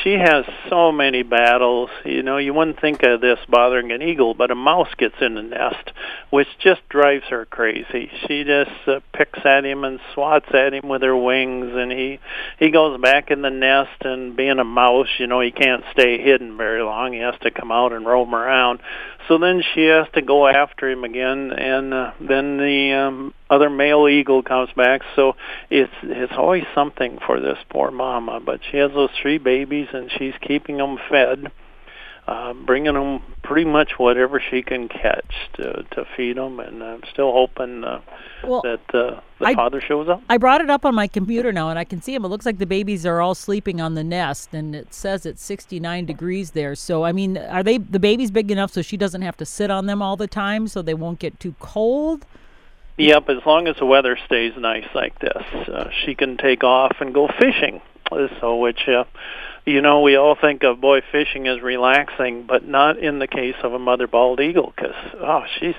She 0.02 0.14
has 0.14 0.44
so 0.68 0.92
many 0.92 1.22
battles. 1.22 1.90
You 2.04 2.22
know, 2.22 2.36
you 2.36 2.52
wouldn't 2.54 2.80
think 2.80 3.02
of 3.02 3.20
this 3.20 3.38
bothering 3.48 3.92
an 3.92 4.02
eagle, 4.02 4.34
but 4.34 4.50
a 4.50 4.54
mouse 4.54 4.92
gets 4.96 5.16
in 5.20 5.34
the 5.34 5.42
nest, 5.42 5.92
which 6.30 6.48
just 6.58 6.86
drives 6.88 7.24
her 7.30 7.44
crazy. 7.46 8.10
She 8.26 8.44
just 8.44 8.70
uh, 8.86 9.00
picks 9.12 9.44
at 9.44 9.64
him 9.64 9.84
and 9.84 10.00
swats 10.14 10.46
at 10.52 10.74
him 10.74 10.88
with 10.88 11.02
her 11.02 11.16
wings, 11.16 11.72
and 11.74 11.90
he 11.90 12.20
he 12.58 12.70
goes 12.70 13.00
back 13.00 13.30
in 13.30 13.42
the 13.42 13.50
nest. 13.50 14.02
And 14.02 14.36
being 14.36 14.58
a 14.58 14.64
mouse, 14.64 15.08
you 15.18 15.26
know, 15.26 15.40
he 15.40 15.50
can't 15.50 15.84
stay 15.92 16.18
hidden 16.22 16.56
very 16.56 16.82
long. 16.82 17.12
He 17.12 17.20
has 17.20 17.34
to 17.42 17.50
come 17.50 17.72
out 17.72 17.92
and 17.92 18.06
roam 18.06 18.34
around. 18.34 18.80
So 19.28 19.38
then 19.38 19.62
she 19.74 19.84
has 19.86 20.06
to 20.14 20.22
go 20.22 20.46
after 20.46 20.88
him 20.88 21.02
again, 21.02 21.52
and 21.52 21.92
uh, 21.92 22.12
then 22.20 22.58
the 22.58 22.92
um, 22.92 23.34
other 23.50 23.68
male 23.68 24.08
eagle 24.08 24.42
comes 24.42 24.70
back. 24.76 25.02
So 25.16 25.34
it's 25.68 25.92
it's 26.02 26.32
always 26.36 26.64
something 26.74 27.18
for 27.26 27.40
this 27.40 27.58
poor 27.70 27.90
mama. 27.90 28.40
But 28.40 28.60
she 28.70 28.76
has 28.76 28.92
those 28.92 29.10
three 29.20 29.38
babies, 29.38 29.88
and 29.92 30.10
she's 30.16 30.34
keeping 30.40 30.76
them 30.76 30.98
fed 31.10 31.50
uh, 32.26 32.52
bringing 32.52 32.94
them 32.94 33.22
pretty 33.42 33.64
much 33.64 33.92
whatever 33.98 34.40
she 34.40 34.60
can 34.62 34.88
catch 34.88 35.32
to 35.54 35.84
to 35.92 36.04
feed 36.16 36.36
them, 36.36 36.58
and 36.58 36.82
I'm 36.82 37.02
still 37.12 37.32
hoping 37.32 37.84
uh, 37.84 38.00
well, 38.42 38.62
that 38.62 38.80
uh, 38.92 39.20
the 39.38 39.46
I, 39.46 39.54
father 39.54 39.80
shows 39.80 40.08
up. 40.08 40.22
I 40.28 40.36
brought 40.36 40.60
it 40.60 40.68
up 40.68 40.84
on 40.84 40.94
my 40.94 41.06
computer 41.06 41.52
now, 41.52 41.70
and 41.70 41.78
I 41.78 41.84
can 41.84 42.02
see 42.02 42.14
them. 42.14 42.24
It 42.24 42.28
looks 42.28 42.44
like 42.44 42.58
the 42.58 42.66
babies 42.66 43.06
are 43.06 43.20
all 43.20 43.36
sleeping 43.36 43.80
on 43.80 43.94
the 43.94 44.02
nest, 44.02 44.52
and 44.52 44.74
it 44.74 44.92
says 44.92 45.24
it's 45.24 45.42
69 45.42 46.04
degrees 46.04 46.50
there. 46.50 46.74
So, 46.74 47.04
I 47.04 47.12
mean, 47.12 47.38
are 47.38 47.62
they 47.62 47.78
the 47.78 48.00
babies 48.00 48.32
big 48.32 48.50
enough 48.50 48.72
so 48.72 48.82
she 48.82 48.96
doesn't 48.96 49.22
have 49.22 49.36
to 49.36 49.46
sit 49.46 49.70
on 49.70 49.86
them 49.86 50.02
all 50.02 50.16
the 50.16 50.26
time, 50.26 50.66
so 50.66 50.82
they 50.82 50.94
won't 50.94 51.20
get 51.20 51.38
too 51.38 51.54
cold? 51.60 52.26
Yep, 52.96 53.28
as 53.28 53.46
long 53.46 53.68
as 53.68 53.76
the 53.76 53.86
weather 53.86 54.18
stays 54.26 54.54
nice 54.56 54.88
like 54.94 55.18
this, 55.20 55.44
uh, 55.68 55.90
she 56.04 56.14
can 56.14 56.38
take 56.38 56.64
off 56.64 56.96
and 57.00 57.14
go 57.14 57.28
fishing. 57.38 57.80
So, 58.40 58.56
which 58.56 58.88
uh, 58.88 59.04
you 59.66 59.82
know, 59.82 60.00
we 60.00 60.14
all 60.14 60.36
think 60.36 60.62
of 60.62 60.80
boy 60.80 61.00
fishing 61.10 61.48
as 61.48 61.60
relaxing, 61.60 62.44
but 62.44 62.64
not 62.64 62.98
in 62.98 63.18
the 63.18 63.26
case 63.26 63.56
of 63.64 63.74
a 63.74 63.80
mother 63.80 64.06
bald 64.06 64.40
eagle 64.40 64.72
because 64.74 64.94
oh, 65.14 65.42
she's 65.58 65.74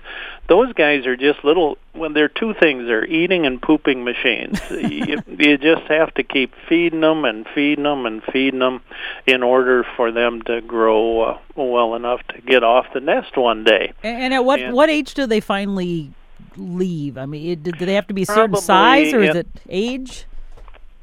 those 0.48 0.74
guys 0.74 1.08
are 1.08 1.15
just 1.15 1.44
little. 1.46 1.77
When 1.94 2.12
they're 2.12 2.27
two 2.27 2.53
things, 2.53 2.86
they're 2.86 3.06
eating 3.06 3.46
and 3.46 3.62
pooping 3.62 4.03
machines. 4.03 4.60
you, 4.70 5.24
you 5.27 5.58
just 5.58 5.84
have 5.84 6.13
to 6.15 6.24
keep 6.24 6.53
feeding 6.67 7.00
them 7.00 7.24
and 7.24 7.48
feeding 7.56 7.86
them 7.86 8.06
and 8.06 8.22
feeding 8.24 8.60
them 8.60 8.82
in 9.25 9.41
order 9.41 9.86
for 9.96 10.12
them 10.12 10.41
to 10.44 10.60
grow 10.60 11.22
uh, 11.22 11.39
well 11.56 11.96
enough 11.96 12.20
to 12.27 12.41
get 12.41 12.63
off 12.63 12.88
the 12.94 13.00
nest 13.00 13.38
one 13.38 13.63
day. 13.63 13.94
And, 14.03 14.24
and 14.24 14.34
at 14.34 14.44
what 14.44 14.60
and, 14.60 14.74
what 14.74 14.89
age 14.89 15.13
do 15.13 15.25
they 15.25 15.39
finally 15.39 16.12
leave? 16.58 17.17
I 17.17 17.25
mean, 17.25 17.51
it, 17.51 17.63
do 17.63 17.86
they 17.86 17.94
have 17.94 18.08
to 18.08 18.13
be 18.13 18.24
a 18.24 18.25
certain 18.25 18.58
size, 18.58 19.13
or 19.13 19.22
is 19.24 19.36
it 19.36 19.48
age? 19.70 20.25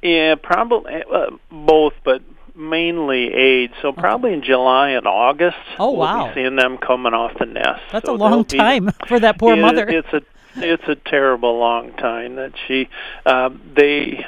Yeah, 0.03 0.35
probably 0.35 1.03
uh, 1.11 1.31
both, 1.51 1.95
but 2.05 2.21
mainly 2.55 3.33
age. 3.33 3.73
So 3.83 3.93
probably 3.93 4.33
in 4.33 4.43
July 4.43 4.91
and 4.91 5.07
August. 5.07 5.57
Oh 5.79 5.91
wow! 5.91 6.25
We'll 6.25 6.29
be 6.29 6.41
seeing 6.41 6.57
them 6.57 6.79
coming 6.79 7.15
off 7.15 7.39
the 7.39 7.47
nest. 7.47 7.83
That's 7.93 8.07
so 8.07 8.15
a 8.15 8.17
long 8.17 8.45
time 8.45 8.87
be, 8.87 8.93
for 9.09 9.21
that 9.21 9.39
poor 9.39 9.55
it, 9.55 9.61
mother. 9.61 9.89
It's 9.89 10.13
a 10.13 10.23
it's 10.57 10.89
a 10.89 10.95
terrible 10.95 11.59
long 11.59 11.93
time 11.95 12.37
that 12.37 12.53
she 12.67 12.89
uh, 13.27 13.51
they 13.75 14.25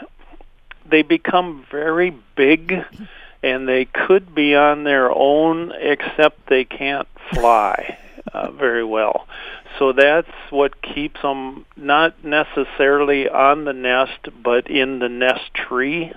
they 0.89 1.03
become 1.03 1.65
very 1.71 2.17
big 2.37 2.85
and 3.43 3.69
they 3.69 3.85
could 3.85 4.35
be 4.35 4.55
on 4.55 4.85
their 4.85 5.11
own 5.11 5.73
except 5.79 6.49
they 6.49 6.65
can't 6.65 7.09
fly 7.33 7.99
uh, 8.33 8.51
very 8.51 8.85
well 8.85 9.27
so 9.79 9.93
that's 9.93 10.31
what 10.51 10.81
keeps 10.83 11.21
them 11.23 11.65
not 11.77 12.25
necessarily 12.25 13.29
on 13.29 13.65
the 13.65 13.73
nest 13.73 14.29
but 14.43 14.69
in 14.71 14.99
the 14.99 15.09
nest 15.09 15.53
tree 15.55 16.13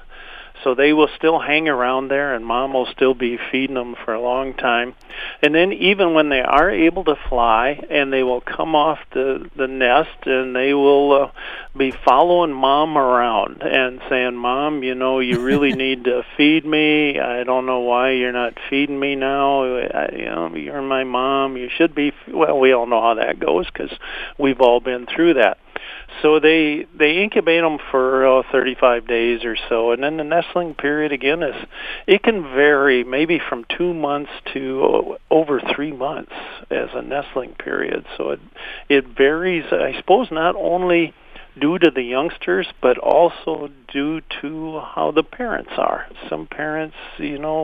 so 0.64 0.76
they 0.76 0.94
will 0.94 1.10
still 1.16 1.40
hang 1.40 1.70
around 1.70 2.10
there, 2.10 2.34
and 2.34 2.46
mom 2.46 2.74
will 2.74 2.88
still 2.88 3.14
be 3.14 3.38
feeding 3.52 3.76
them 3.76 3.96
for 4.04 4.14
a 4.14 4.22
long 4.22 4.54
time. 4.54 4.94
And 5.42 5.56
then 5.56 5.72
even 5.74 6.14
when 6.14 6.30
they 6.30 6.42
are 6.42 6.70
able 6.70 7.04
to 7.06 7.16
fly, 7.30 7.84
and 7.90 8.12
they 8.12 8.24
will 8.24 8.42
come 8.42 8.76
off 8.76 9.00
the 9.12 9.50
the 9.56 9.68
nest, 9.68 10.26
and 10.26 10.56
they 10.56 10.74
will 10.74 11.12
uh, 11.14 11.32
be 11.78 11.92
following 11.92 12.54
mom 12.54 12.98
around 12.98 13.62
and 13.62 14.02
saying, 14.10 14.36
"Mom, 14.36 14.84
you 14.84 14.96
know, 14.96 15.20
you 15.20 15.40
really 15.40 15.74
need 15.86 16.04
to 16.06 16.24
feed 16.36 16.66
me. 16.66 17.20
I 17.20 17.44
don't 17.44 17.66
know 17.66 17.80
why 17.80 18.12
you're 18.12 18.32
not 18.32 18.58
feeding 18.70 19.00
me 19.00 19.16
now. 19.16 19.64
I, 19.64 20.10
you 20.16 20.26
know, 20.26 20.56
you're 20.56 20.82
my 20.82 21.04
mom. 21.04 21.58
You 21.58 21.70
should 21.70 21.96
be." 21.96 22.14
Well, 22.28 22.60
we 22.60 22.74
all 22.74 22.86
know 22.86 23.02
how 23.02 23.16
that 23.16 23.40
goes 23.40 23.66
because 23.68 23.92
we've 24.38 24.62
all 24.62 24.80
been 24.80 25.06
through 25.06 25.36
that. 25.36 25.58
So 26.22 26.40
they 26.40 26.86
they 26.98 27.24
incubate 27.24 27.62
them 27.62 27.78
for 27.92 28.40
uh, 28.40 28.44
35 28.52 29.08
days 29.08 29.46
or 29.46 29.56
so, 29.70 29.92
and 29.92 30.04
then 30.04 30.18
the 30.18 30.24
nestling 30.24 30.76
period 30.76 31.12
again 31.12 31.42
is 31.44 31.56
it 32.08 32.24
can 32.24 32.44
vary 32.44 33.04
maybe 33.04 33.40
from 33.40 33.66
two 33.78 33.94
months 33.94 34.32
to 34.54 35.18
over 35.32 35.62
three 35.76 35.92
months 35.92 36.34
as 36.70 36.90
a 36.94 37.02
nestling 37.02 37.54
period. 37.54 38.06
So 38.18 38.32
it 38.32 38.40
it 38.90 39.08
varies. 39.08 39.66
I 39.72 39.94
suppose 39.98 40.28
not 40.32 40.56
only 40.56 41.14
due 41.60 41.78
to 41.80 41.92
the 41.92 42.02
youngsters, 42.02 42.68
but 42.82 42.98
also 42.98 43.70
due 43.92 44.22
to 44.42 44.80
how 44.80 45.12
the 45.12 45.24
parents 45.24 45.72
are. 45.78 46.08
Some 46.30 46.48
parents, 46.48 46.96
you 47.18 47.38
know, 47.38 47.64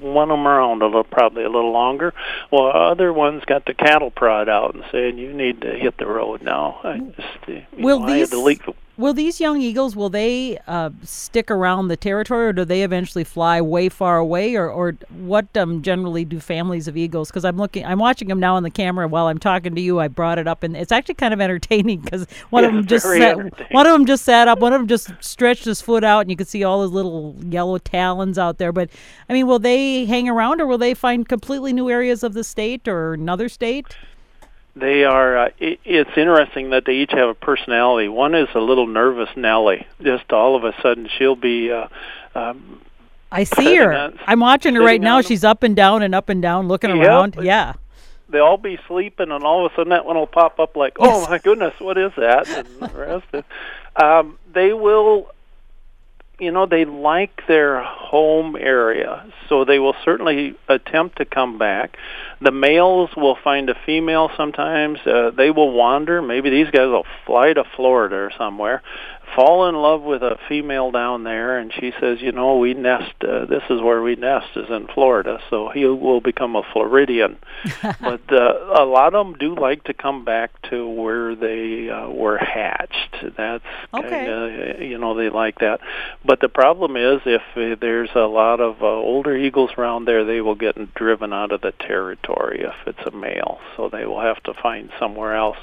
want 0.00 0.30
them 0.30 0.46
around 0.46 0.82
a 0.82 0.86
little, 0.86 1.04
probably 1.04 1.44
a 1.44 1.48
little 1.48 1.72
longer, 1.72 2.14
while 2.50 2.70
other 2.70 3.12
ones 3.12 3.44
got 3.46 3.66
the 3.66 3.74
cattle 3.74 4.10
prod 4.10 4.48
out 4.48 4.74
and 4.74 4.84
saying, 4.90 5.18
"You 5.18 5.32
need 5.32 5.60
to 5.62 5.72
hit 5.72 5.96
the 5.98 6.06
road 6.06 6.42
now." 6.42 6.80
I 6.82 6.98
just, 6.98 7.68
Will 7.78 8.00
know, 8.00 8.06
these 8.06 8.14
I 8.14 8.18
had 8.18 8.30
to 8.30 8.40
leave 8.40 8.62
Will 8.96 9.14
these 9.14 9.40
young 9.40 9.62
eagles 9.62 9.96
will 9.96 10.10
they 10.10 10.58
uh, 10.66 10.90
stick 11.02 11.50
around 11.50 11.88
the 11.88 11.96
territory, 11.96 12.48
or 12.48 12.52
do 12.52 12.64
they 12.64 12.82
eventually 12.82 13.24
fly 13.24 13.60
way 13.60 13.88
far 13.88 14.18
away, 14.18 14.56
or 14.56 14.68
or 14.68 14.96
what 15.08 15.56
um, 15.56 15.80
generally 15.80 16.24
do 16.24 16.38
families 16.38 16.86
of 16.86 16.96
eagles? 16.96 17.28
Because 17.28 17.44
I'm 17.44 17.56
looking, 17.56 17.84
I'm 17.86 17.98
watching 17.98 18.28
them 18.28 18.40
now 18.40 18.56
on 18.56 18.62
the 18.62 18.70
camera 18.70 19.08
while 19.08 19.28
I'm 19.28 19.38
talking 19.38 19.74
to 19.74 19.80
you. 19.80 20.00
I 20.00 20.08
brought 20.08 20.38
it 20.38 20.46
up, 20.46 20.62
and 20.62 20.76
it's 20.76 20.92
actually 20.92 21.14
kind 21.14 21.32
of 21.32 21.40
entertaining 21.40 22.00
because 22.00 22.26
one 22.50 22.62
yeah, 22.62 22.68
of 22.68 22.74
them 22.74 22.86
just 22.86 23.06
sat, 23.06 23.72
one 23.72 23.86
of 23.86 23.92
them 23.92 24.04
just 24.04 24.24
sat 24.24 24.48
up, 24.48 24.58
one 24.58 24.72
of 24.72 24.80
them 24.80 24.88
just 24.88 25.10
stretched 25.20 25.64
his 25.64 25.80
foot 25.80 26.04
out, 26.04 26.20
and 26.20 26.30
you 26.30 26.36
can 26.36 26.46
see 26.46 26.62
all 26.62 26.82
his 26.82 26.90
little 26.90 27.36
yellow 27.48 27.78
talons 27.78 28.38
out 28.38 28.58
there. 28.58 28.72
But 28.72 28.90
I 29.28 29.32
mean, 29.32 29.46
will 29.46 29.58
they 29.58 30.04
hang 30.04 30.28
around, 30.28 30.60
or 30.60 30.66
will 30.66 30.78
they 30.78 30.92
find 30.92 31.26
completely 31.28 31.72
new 31.72 31.88
areas 31.88 32.22
of 32.22 32.34
the 32.34 32.44
state 32.44 32.86
or 32.86 33.14
another 33.14 33.48
state? 33.48 33.96
They 34.76 35.04
are. 35.04 35.36
Uh, 35.36 35.48
it, 35.58 35.80
it's 35.84 36.16
interesting 36.16 36.70
that 36.70 36.84
they 36.84 36.94
each 36.94 37.12
have 37.12 37.28
a 37.28 37.34
personality. 37.34 38.08
One 38.08 38.34
is 38.34 38.48
a 38.54 38.60
little 38.60 38.86
nervous 38.86 39.28
Nellie. 39.36 39.86
Just 40.02 40.32
all 40.32 40.56
of 40.56 40.64
a 40.64 40.74
sudden, 40.80 41.08
she'll 41.18 41.36
be. 41.36 41.70
Uh, 41.70 41.88
um, 42.34 42.80
I 43.32 43.44
see 43.44 43.76
her. 43.76 43.92
On, 43.92 44.18
I'm 44.26 44.40
watching 44.40 44.74
her 44.74 44.82
right 44.82 45.00
now. 45.00 45.20
She's 45.20 45.44
up 45.44 45.62
and 45.62 45.74
down 45.74 46.02
and 46.02 46.14
up 46.14 46.28
and 46.28 46.40
down, 46.40 46.68
looking 46.68 46.90
yep. 46.90 47.06
around. 47.06 47.36
Yeah. 47.40 47.74
They'll 48.28 48.44
all 48.44 48.56
be 48.56 48.78
sleeping, 48.86 49.32
and 49.32 49.42
all 49.42 49.66
of 49.66 49.72
a 49.72 49.74
sudden, 49.74 49.90
that 49.90 50.04
one 50.04 50.16
will 50.16 50.26
pop 50.26 50.60
up 50.60 50.76
like, 50.76 50.96
"Oh 51.00 51.28
my 51.28 51.38
goodness, 51.38 51.74
what 51.80 51.98
is 51.98 52.12
that?" 52.16 52.48
And 52.48 52.68
the 52.80 52.96
rest. 52.96 53.26
Is, 53.32 53.44
um, 53.96 54.38
they 54.52 54.72
will 54.72 55.32
you 56.40 56.50
know 56.50 56.66
they 56.66 56.84
like 56.84 57.42
their 57.46 57.82
home 57.82 58.56
area 58.56 59.24
so 59.48 59.64
they 59.64 59.78
will 59.78 59.94
certainly 60.04 60.54
attempt 60.68 61.18
to 61.18 61.24
come 61.24 61.58
back. 61.58 61.96
The 62.40 62.52
males 62.52 63.10
will 63.16 63.36
find 63.42 63.68
a 63.68 63.74
female 63.84 64.30
sometimes. 64.36 64.98
Uh, 65.04 65.30
they 65.36 65.50
will 65.50 65.72
wander. 65.72 66.22
Maybe 66.22 66.50
these 66.50 66.70
guys 66.70 66.86
will 66.86 67.06
fly 67.26 67.52
to 67.52 67.64
florida 67.76 68.16
or 68.16 68.32
somewhere 68.38 68.82
fall 69.34 69.68
in 69.68 69.74
love 69.74 70.02
with 70.02 70.22
a 70.22 70.38
female 70.48 70.90
down 70.90 71.24
there 71.24 71.58
and 71.58 71.72
she 71.72 71.92
says 72.00 72.18
you 72.20 72.32
know 72.32 72.58
we 72.58 72.74
nest 72.74 73.12
uh, 73.22 73.44
this 73.46 73.62
is 73.70 73.80
where 73.80 74.02
we 74.02 74.16
nest 74.16 74.48
is 74.56 74.68
in 74.70 74.86
florida. 74.94 75.38
So 75.50 75.70
he 75.70 75.84
will 75.84 76.20
become 76.20 76.56
a 76.56 76.62
floridian. 76.72 77.38
But 78.00 78.32
uh, 78.32 78.80
a 78.80 78.84
lot 78.84 79.14
of 79.14 79.26
them 79.26 79.36
do 79.38 79.54
like 79.54 79.84
to 79.84 79.94
come 79.94 80.24
back 80.24 80.50
to 80.70 80.88
where 80.88 81.34
they 81.34 81.90
uh, 81.90 82.08
were 82.08 82.38
hatched. 82.38 83.16
That's 83.36 83.64
okay. 83.94 84.08
kind 84.08 84.28
of 84.28 84.82
you 84.82 84.98
know 84.98 85.14
they 85.14 85.30
like 85.30 85.58
that. 85.60 85.80
But 86.24 86.40
the 86.40 86.48
problem 86.48 86.96
is 86.96 87.20
if 87.26 87.42
uh, 87.56 87.76
there's 87.80 88.10
a 88.14 88.26
lot 88.26 88.60
of 88.60 88.82
uh, 88.82 88.86
older 88.86 89.36
eagles 89.36 89.70
around 89.76 90.04
there 90.06 90.24
they 90.24 90.40
will 90.40 90.54
get 90.54 90.94
driven 90.94 91.32
out 91.32 91.52
of 91.52 91.60
the 91.60 91.72
territory 91.72 92.62
if 92.62 92.74
it's 92.86 93.06
a 93.06 93.16
male. 93.16 93.60
So 93.76 93.88
they 93.88 94.06
will 94.06 94.20
have 94.20 94.42
to 94.44 94.54
find 94.54 94.90
somewhere 94.98 95.34
else. 95.34 95.58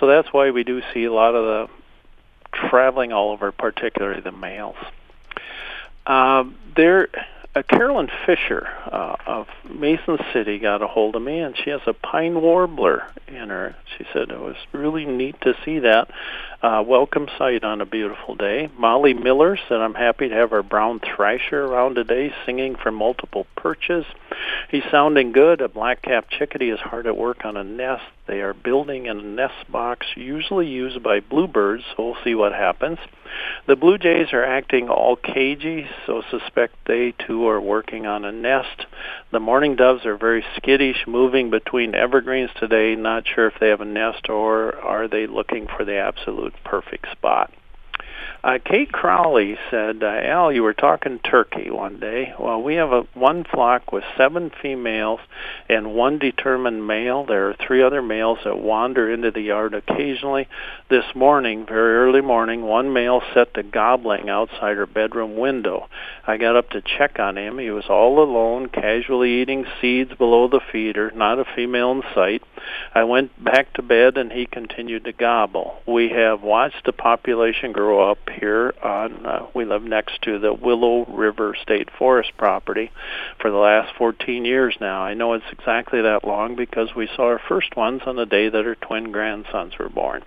So 0.00 0.06
that's 0.06 0.28
why 0.32 0.50
we 0.50 0.64
do 0.64 0.82
see 0.92 1.04
a 1.04 1.12
lot 1.12 1.34
of 1.34 1.44
the 1.44 1.77
traveling 2.52 3.12
all 3.12 3.30
over, 3.30 3.52
particularly 3.52 4.20
the 4.20 4.32
males. 4.32 4.76
Um, 6.06 6.56
there, 6.74 7.08
uh, 7.54 7.62
Carolyn 7.62 8.08
Fisher 8.24 8.66
uh, 8.86 9.16
of 9.26 9.46
Mason 9.68 10.18
City 10.32 10.58
got 10.58 10.82
a 10.82 10.86
hold 10.86 11.16
of 11.16 11.22
me, 11.22 11.40
and 11.40 11.56
she 11.56 11.70
has 11.70 11.80
a 11.86 11.92
pine 11.92 12.40
warbler 12.40 13.10
in 13.26 13.50
her. 13.50 13.76
She 13.96 14.04
said 14.12 14.30
it 14.30 14.40
was 14.40 14.56
really 14.72 15.04
neat 15.04 15.40
to 15.42 15.54
see 15.64 15.80
that. 15.80 16.10
Uh, 16.62 16.82
welcome 16.86 17.28
sight 17.36 17.64
on 17.64 17.80
a 17.80 17.86
beautiful 17.86 18.34
day. 18.34 18.68
Molly 18.76 19.14
Miller 19.14 19.58
said, 19.68 19.78
I'm 19.78 19.94
happy 19.94 20.28
to 20.28 20.34
have 20.34 20.52
our 20.52 20.62
brown 20.62 21.00
thrasher 21.00 21.64
around 21.64 21.94
today 21.96 22.32
singing 22.46 22.74
for 22.74 22.90
multiple 22.90 23.46
perches. 23.56 24.04
He's 24.70 24.84
sounding 24.90 25.32
good. 25.32 25.60
A 25.60 25.68
black-capped 25.68 26.30
chickadee 26.30 26.70
is 26.70 26.80
hard 26.80 27.06
at 27.06 27.16
work 27.16 27.44
on 27.44 27.56
a 27.56 27.64
nest 27.64 28.04
They 28.28 28.42
are 28.42 28.52
building 28.52 29.06
in 29.06 29.18
a 29.18 29.22
nest 29.22 29.72
box 29.72 30.06
usually 30.14 30.66
used 30.66 31.02
by 31.02 31.20
bluebirds, 31.20 31.82
so 31.96 32.04
we'll 32.04 32.22
see 32.22 32.34
what 32.34 32.52
happens. 32.52 32.98
The 33.66 33.74
blue 33.74 33.96
jays 33.96 34.34
are 34.34 34.44
acting 34.44 34.90
all 34.90 35.16
cagey, 35.16 35.88
so 36.04 36.22
suspect 36.30 36.74
they 36.86 37.12
too 37.12 37.48
are 37.48 37.60
working 37.60 38.06
on 38.06 38.26
a 38.26 38.32
nest. 38.32 38.84
The 39.32 39.40
mourning 39.40 39.76
doves 39.76 40.04
are 40.04 40.18
very 40.18 40.44
skittish, 40.56 41.06
moving 41.06 41.48
between 41.48 41.94
evergreens 41.94 42.50
today, 42.60 42.94
not 42.96 43.26
sure 43.26 43.46
if 43.46 43.58
they 43.58 43.70
have 43.70 43.80
a 43.80 43.86
nest 43.86 44.28
or 44.28 44.76
are 44.76 45.08
they 45.08 45.26
looking 45.26 45.66
for 45.66 45.86
the 45.86 45.96
absolute 45.96 46.52
perfect 46.64 47.10
spot. 47.10 47.50
Uh, 48.44 48.58
Kate 48.64 48.92
Crowley 48.92 49.58
said, 49.68 50.00
uh, 50.00 50.06
Al, 50.06 50.52
you 50.52 50.62
were 50.62 50.72
talking 50.72 51.18
turkey 51.18 51.70
one 51.70 51.98
day. 51.98 52.32
Well, 52.38 52.62
we 52.62 52.76
have 52.76 52.92
a 52.92 53.02
one 53.14 53.42
flock 53.42 53.90
with 53.90 54.04
seven 54.16 54.52
females 54.62 55.18
and 55.68 55.94
one 55.94 56.18
determined 56.18 56.86
male. 56.86 57.26
There 57.26 57.48
are 57.50 57.56
three 57.66 57.82
other 57.82 58.00
males 58.00 58.38
that 58.44 58.56
wander 58.56 59.12
into 59.12 59.32
the 59.32 59.40
yard 59.40 59.74
occasionally. 59.74 60.46
This 60.88 61.04
morning, 61.16 61.66
very 61.66 61.96
early 61.96 62.20
morning, 62.20 62.62
one 62.62 62.92
male 62.92 63.22
set 63.34 63.54
to 63.54 63.64
gobbling 63.64 64.28
outside 64.28 64.76
her 64.76 64.86
bedroom 64.86 65.36
window. 65.36 65.88
I 66.24 66.36
got 66.36 66.54
up 66.54 66.70
to 66.70 66.80
check 66.80 67.18
on 67.18 67.36
him. 67.36 67.58
He 67.58 67.70
was 67.70 67.86
all 67.88 68.22
alone, 68.22 68.68
casually 68.68 69.42
eating 69.42 69.66
seeds 69.80 70.14
below 70.14 70.46
the 70.46 70.60
feeder, 70.70 71.10
not 71.10 71.40
a 71.40 71.44
female 71.56 71.90
in 71.90 72.02
sight. 72.14 72.44
I 72.94 73.02
went 73.02 73.42
back 73.42 73.72
to 73.74 73.82
bed 73.82 74.16
and 74.16 74.30
he 74.30 74.46
continued 74.46 75.04
to 75.04 75.12
gobble. 75.12 75.82
We 75.86 76.10
have 76.10 76.42
watched 76.42 76.84
the 76.86 76.92
population 76.92 77.72
grow 77.72 78.10
up 78.10 78.27
here 78.30 78.74
on 78.82 79.26
uh, 79.26 79.46
we 79.54 79.64
live 79.64 79.82
next 79.82 80.22
to 80.22 80.38
the 80.38 80.52
Willow 80.52 81.04
River 81.06 81.56
State 81.62 81.88
Forest 81.98 82.32
property 82.36 82.90
for 83.40 83.50
the 83.50 83.56
last 83.56 83.94
14 83.96 84.44
years 84.44 84.76
now. 84.80 85.02
I 85.02 85.14
know 85.14 85.34
it's 85.34 85.44
exactly 85.52 86.02
that 86.02 86.24
long 86.24 86.56
because 86.56 86.94
we 86.94 87.08
saw 87.14 87.24
our 87.24 87.40
first 87.48 87.76
ones 87.76 88.02
on 88.06 88.16
the 88.16 88.26
day 88.26 88.48
that 88.48 88.66
our 88.66 88.74
twin 88.74 89.12
grandsons 89.12 89.78
were 89.78 89.88
born. 89.88 90.22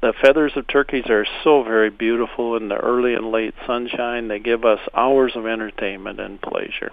The 0.00 0.12
feathers 0.20 0.52
of 0.56 0.66
turkeys 0.66 1.08
are 1.08 1.26
so 1.42 1.62
very 1.62 1.90
beautiful 1.90 2.56
in 2.56 2.68
the 2.68 2.76
early 2.76 3.14
and 3.14 3.30
late 3.30 3.54
sunshine. 3.66 4.28
They 4.28 4.38
give 4.38 4.64
us 4.64 4.80
hours 4.92 5.32
of 5.34 5.46
entertainment 5.46 6.20
and 6.20 6.40
pleasure. 6.42 6.92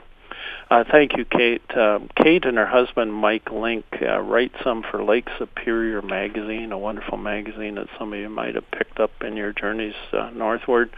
Uh, 0.71 0.85
thank 0.89 1.17
you, 1.17 1.25
Kate. 1.25 1.61
Uh, 1.75 1.99
Kate 2.15 2.45
and 2.45 2.55
her 2.57 2.65
husband, 2.65 3.13
Mike 3.13 3.51
Link, 3.51 3.83
uh, 4.01 4.21
write 4.21 4.53
some 4.63 4.83
for 4.89 5.03
Lake 5.03 5.27
Superior 5.37 6.01
Magazine, 6.01 6.71
a 6.71 6.77
wonderful 6.77 7.17
magazine 7.17 7.75
that 7.75 7.87
some 7.99 8.13
of 8.13 8.19
you 8.19 8.29
might 8.29 8.55
have 8.55 8.71
picked 8.71 8.97
up 8.97 9.11
in 9.19 9.35
your 9.35 9.51
journeys 9.51 9.95
uh, 10.13 10.29
northward. 10.29 10.89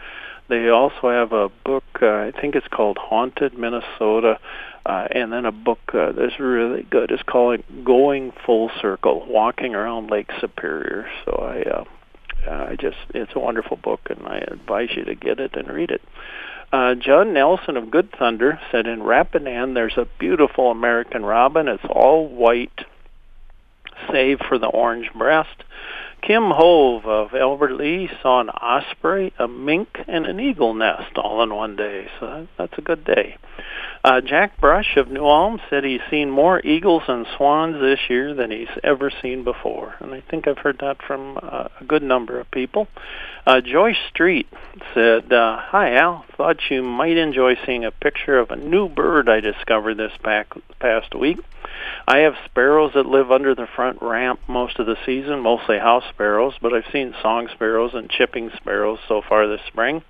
They 0.48 0.68
also 0.68 1.10
have 1.10 1.32
a 1.32 1.48
book, 1.64 1.82
uh, 2.00 2.06
I 2.06 2.32
think 2.40 2.54
it's 2.54 2.68
called 2.68 2.98
Haunted 3.00 3.58
Minnesota, 3.58 4.38
uh, 4.86 5.08
and 5.10 5.32
then 5.32 5.44
a 5.44 5.50
book 5.50 5.80
uh, 5.92 6.12
that's 6.12 6.38
really 6.38 6.84
good. 6.84 7.10
It's 7.10 7.24
called 7.24 7.60
Going 7.84 8.32
Full 8.46 8.70
Circle, 8.80 9.26
Walking 9.28 9.74
Around 9.74 10.08
Lake 10.08 10.30
Superior. 10.40 11.10
So 11.24 11.32
I, 11.32 11.62
uh, 11.68 11.84
I 12.46 12.76
just, 12.80 12.98
it's 13.12 13.32
a 13.34 13.40
wonderful 13.40 13.78
book, 13.78 14.02
and 14.08 14.24
I 14.24 14.38
advise 14.38 14.90
you 14.94 15.04
to 15.06 15.16
get 15.16 15.40
it 15.40 15.56
and 15.56 15.66
read 15.66 15.90
it. 15.90 16.02
Uh, 16.72 16.94
John 16.94 17.32
Nelson 17.32 17.76
of 17.76 17.90
Good 17.90 18.10
Thunder 18.18 18.58
said 18.72 18.86
in 18.86 19.02
Rapidan 19.02 19.74
there's 19.74 19.96
a 19.96 20.08
beautiful 20.18 20.70
American 20.70 21.24
robin. 21.24 21.68
It's 21.68 21.84
all 21.88 22.26
white, 22.28 22.84
save 24.10 24.40
for 24.40 24.58
the 24.58 24.66
orange 24.66 25.12
breast. 25.12 25.62
Kim 26.26 26.50
Hove 26.50 27.04
of 27.04 27.34
Albert 27.34 27.72
Lea 27.72 28.08
saw 28.22 28.40
an 28.40 28.48
osprey, 28.48 29.34
a 29.38 29.46
mink, 29.46 29.98
and 30.08 30.24
an 30.24 30.40
eagle 30.40 30.72
nest 30.72 31.18
all 31.18 31.42
in 31.42 31.54
one 31.54 31.76
day. 31.76 32.08
So 32.18 32.48
that's 32.56 32.72
a 32.78 32.80
good 32.80 33.04
day. 33.04 33.36
Uh, 34.02 34.22
Jack 34.22 34.58
Brush 34.58 34.96
of 34.96 35.10
New 35.10 35.24
Ulm 35.24 35.60
said 35.68 35.84
he's 35.84 36.00
seen 36.10 36.30
more 36.30 36.60
eagles 36.64 37.02
and 37.08 37.26
swans 37.36 37.78
this 37.78 37.98
year 38.08 38.32
than 38.32 38.50
he's 38.50 38.68
ever 38.82 39.10
seen 39.22 39.44
before, 39.44 39.96
and 40.00 40.14
I 40.14 40.22
think 40.22 40.48
I've 40.48 40.58
heard 40.58 40.78
that 40.80 41.02
from 41.02 41.38
uh, 41.42 41.68
a 41.78 41.84
good 41.84 42.02
number 42.02 42.40
of 42.40 42.50
people. 42.50 42.88
Uh, 43.46 43.60
Joyce 43.60 43.96
Street 44.08 44.46
said, 44.94 45.30
uh, 45.30 45.58
"Hi 45.58 45.94
Al, 45.96 46.24
thought 46.36 46.70
you 46.70 46.82
might 46.82 47.16
enjoy 47.18 47.56
seeing 47.66 47.84
a 47.84 47.90
picture 47.90 48.38
of 48.38 48.50
a 48.50 48.56
new 48.56 48.88
bird 48.88 49.28
I 49.28 49.40
discovered 49.40 49.96
this 49.96 50.12
back, 50.22 50.52
past 50.80 51.14
week. 51.14 51.38
I 52.06 52.18
have 52.18 52.34
sparrows 52.44 52.92
that 52.94 53.06
live 53.06 53.32
under 53.32 53.54
the 53.54 53.66
front 53.66 54.02
ramp 54.02 54.40
most 54.48 54.78
of 54.78 54.86
the 54.86 54.96
season, 55.06 55.40
mostly 55.40 55.78
house 55.78 56.04
sparrows, 56.14 56.54
but 56.62 56.72
I've 56.72 56.90
seen 56.92 57.14
song 57.20 57.48
sparrows 57.52 57.92
and 57.94 58.08
chipping 58.08 58.50
sparrows 58.56 58.98
so 59.08 59.20
far 59.28 59.46
this 59.46 59.60
spring." 59.66 60.02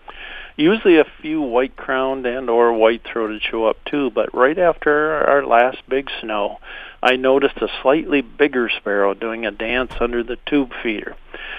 Usually 0.56 0.99
a 0.99 1.04
few 1.20 1.40
white-crowned 1.40 2.26
and 2.26 2.49
or 2.49 2.73
white-throated 2.73 3.42
show 3.42 3.66
up 3.66 3.76
too, 3.87 4.11
but 4.11 4.32
right 4.32 4.56
after 4.56 5.14
our 5.26 5.44
last 5.44 5.78
big 5.88 6.08
snow, 6.20 6.60
I 7.04 7.17
noticed 7.17 7.58
a 7.58 7.69
slightly 7.82 8.23
bigger 8.23 8.71
sparrow 8.71 9.12
doing 9.12 9.45
a 9.45 9.50
dance 9.50 9.93
under 10.00 10.23
the 10.23 10.38
tube 10.47 10.73
feeder. 10.82 11.14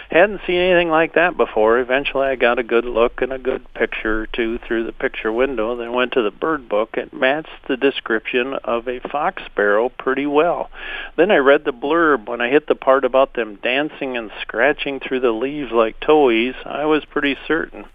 Hadn't 0.09 0.41
seen 0.47 0.57
anything 0.57 0.89
like 0.89 1.13
that 1.13 1.37
before. 1.37 1.77
Eventually 1.77 2.27
I 2.27 2.35
got 2.35 2.57
a 2.57 2.63
good 2.63 2.85
look 2.85 3.21
and 3.21 3.31
a 3.31 3.37
good 3.37 3.71
picture 3.75 4.21
or 4.21 4.27
two 4.27 4.57
through 4.57 4.85
the 4.85 4.91
picture 4.91 5.31
window, 5.31 5.75
then 5.75 5.93
went 5.93 6.13
to 6.13 6.23
the 6.23 6.31
bird 6.31 6.67
book. 6.67 6.97
It 6.97 7.13
matched 7.13 7.67
the 7.67 7.77
description 7.77 8.53
of 8.63 8.87
a 8.87 8.99
fox 8.99 9.43
sparrow 9.45 9.89
pretty 9.89 10.25
well. 10.25 10.71
Then 11.15 11.29
I 11.29 11.37
read 11.37 11.63
the 11.63 11.73
blurb. 11.73 12.27
When 12.27 12.41
I 12.41 12.49
hit 12.49 12.67
the 12.67 12.75
part 12.75 13.05
about 13.05 13.33
them 13.33 13.59
dancing 13.61 14.17
and 14.17 14.31
scratching 14.41 14.99
through 14.99 15.19
the 15.19 15.31
leaves 15.31 15.71
like 15.71 15.99
towhees, 15.99 16.55
I 16.65 16.85
was 16.85 17.05
pretty 17.05 17.37
certain. 17.47 17.85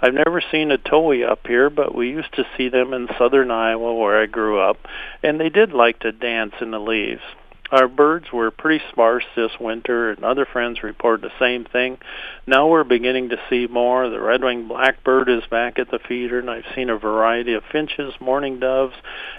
I've 0.00 0.14
never 0.14 0.40
seen 0.40 0.70
a 0.70 0.78
towhee 0.78 1.28
up 1.28 1.46
here, 1.46 1.70
but 1.70 1.94
we 1.94 2.10
used 2.10 2.34
to 2.34 2.46
see 2.56 2.68
them 2.68 2.92
in 2.92 3.08
southern 3.18 3.50
Iowa 3.50 3.94
where 3.94 4.20
I 4.20 4.26
grew 4.26 4.60
up, 4.60 4.78
and 5.22 5.40
they 5.40 5.48
did 5.48 5.72
like 5.72 6.00
to 6.00 6.12
dance 6.12 6.54
in 6.60 6.70
the 6.70 6.80
leaves. 6.80 6.97
Our 7.70 7.86
birds 7.86 8.32
were 8.32 8.50
pretty 8.50 8.82
sparse 8.90 9.26
this 9.36 9.52
winter, 9.60 10.10
and 10.10 10.24
other 10.24 10.46
friends 10.46 10.82
report 10.82 11.20
the 11.20 11.30
same 11.38 11.66
thing. 11.66 11.98
Now 12.46 12.66
we're 12.66 12.82
beginning 12.82 13.28
to 13.28 13.40
see 13.50 13.66
more. 13.66 14.08
The 14.08 14.20
red-winged 14.20 14.68
blackbird 14.68 15.28
is 15.28 15.44
back 15.50 15.78
at 15.78 15.90
the 15.90 15.98
feeder, 15.98 16.38
and 16.38 16.48
I've 16.48 16.64
seen 16.74 16.88
a 16.88 16.96
variety 16.96 17.52
of 17.52 17.64
finches, 17.70 18.14
mourning 18.20 18.58
doves, 18.58 18.94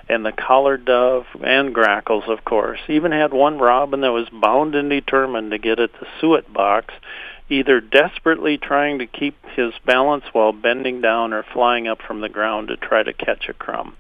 and 0.08 0.24
the 0.24 0.32
collared 0.32 0.86
dove, 0.86 1.26
and 1.44 1.74
grackles, 1.74 2.26
of 2.28 2.46
course. 2.46 2.80
Even 2.88 3.12
had 3.12 3.34
one 3.34 3.58
robin 3.58 4.02
that 4.02 4.12
was 4.12 4.30
bound 4.30 4.76
and 4.76 4.92
determined 4.92 5.50
to 5.50 5.58
get 5.58 5.80
at 5.80 5.94
the 5.94 6.06
suet 6.22 6.54
box, 6.54 6.94
either 7.50 7.82
desperately 7.82 8.60
trying 8.60 9.00
to 9.00 9.08
keep 9.08 9.44
his 9.56 9.74
balance 9.88 10.26
while 10.34 10.54
bending 10.54 11.02
down 11.02 11.34
or 11.34 11.42
flying 11.42 11.88
up 11.88 12.00
from 12.04 12.22
the 12.22 12.30
ground 12.30 12.68
to 12.68 12.78
try 12.78 13.02
to 13.02 13.12
catch 13.12 13.50
a 13.50 13.54
crumb. 13.54 13.96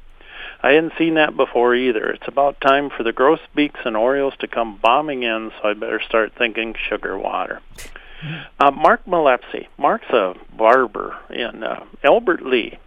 I 0.61 0.71
hadn't 0.71 0.93
seen 0.97 1.13
that 1.15 1.37
before 1.37 1.73
either. 1.73 2.09
It's 2.09 2.27
about 2.27 2.59
time 2.59 2.89
for 2.89 3.03
the 3.03 3.13
grosbeaks 3.13 3.79
and 3.85 3.95
orioles 3.95 4.33
to 4.39 4.47
come 4.47 4.77
bombing 4.81 5.23
in, 5.23 5.51
so 5.61 5.69
I 5.69 5.73
better 5.73 6.01
start 6.01 6.33
thinking 6.37 6.75
sugar 6.89 7.17
water. 7.17 7.61
Uh, 8.59 8.71
Mark 8.71 9.07
Malepsy. 9.07 9.69
Mark's 9.77 10.09
a 10.09 10.35
barber 10.55 11.17
in 11.29 11.63
uh, 11.63 11.85
Albert 12.03 12.45
Lea, 12.45 12.77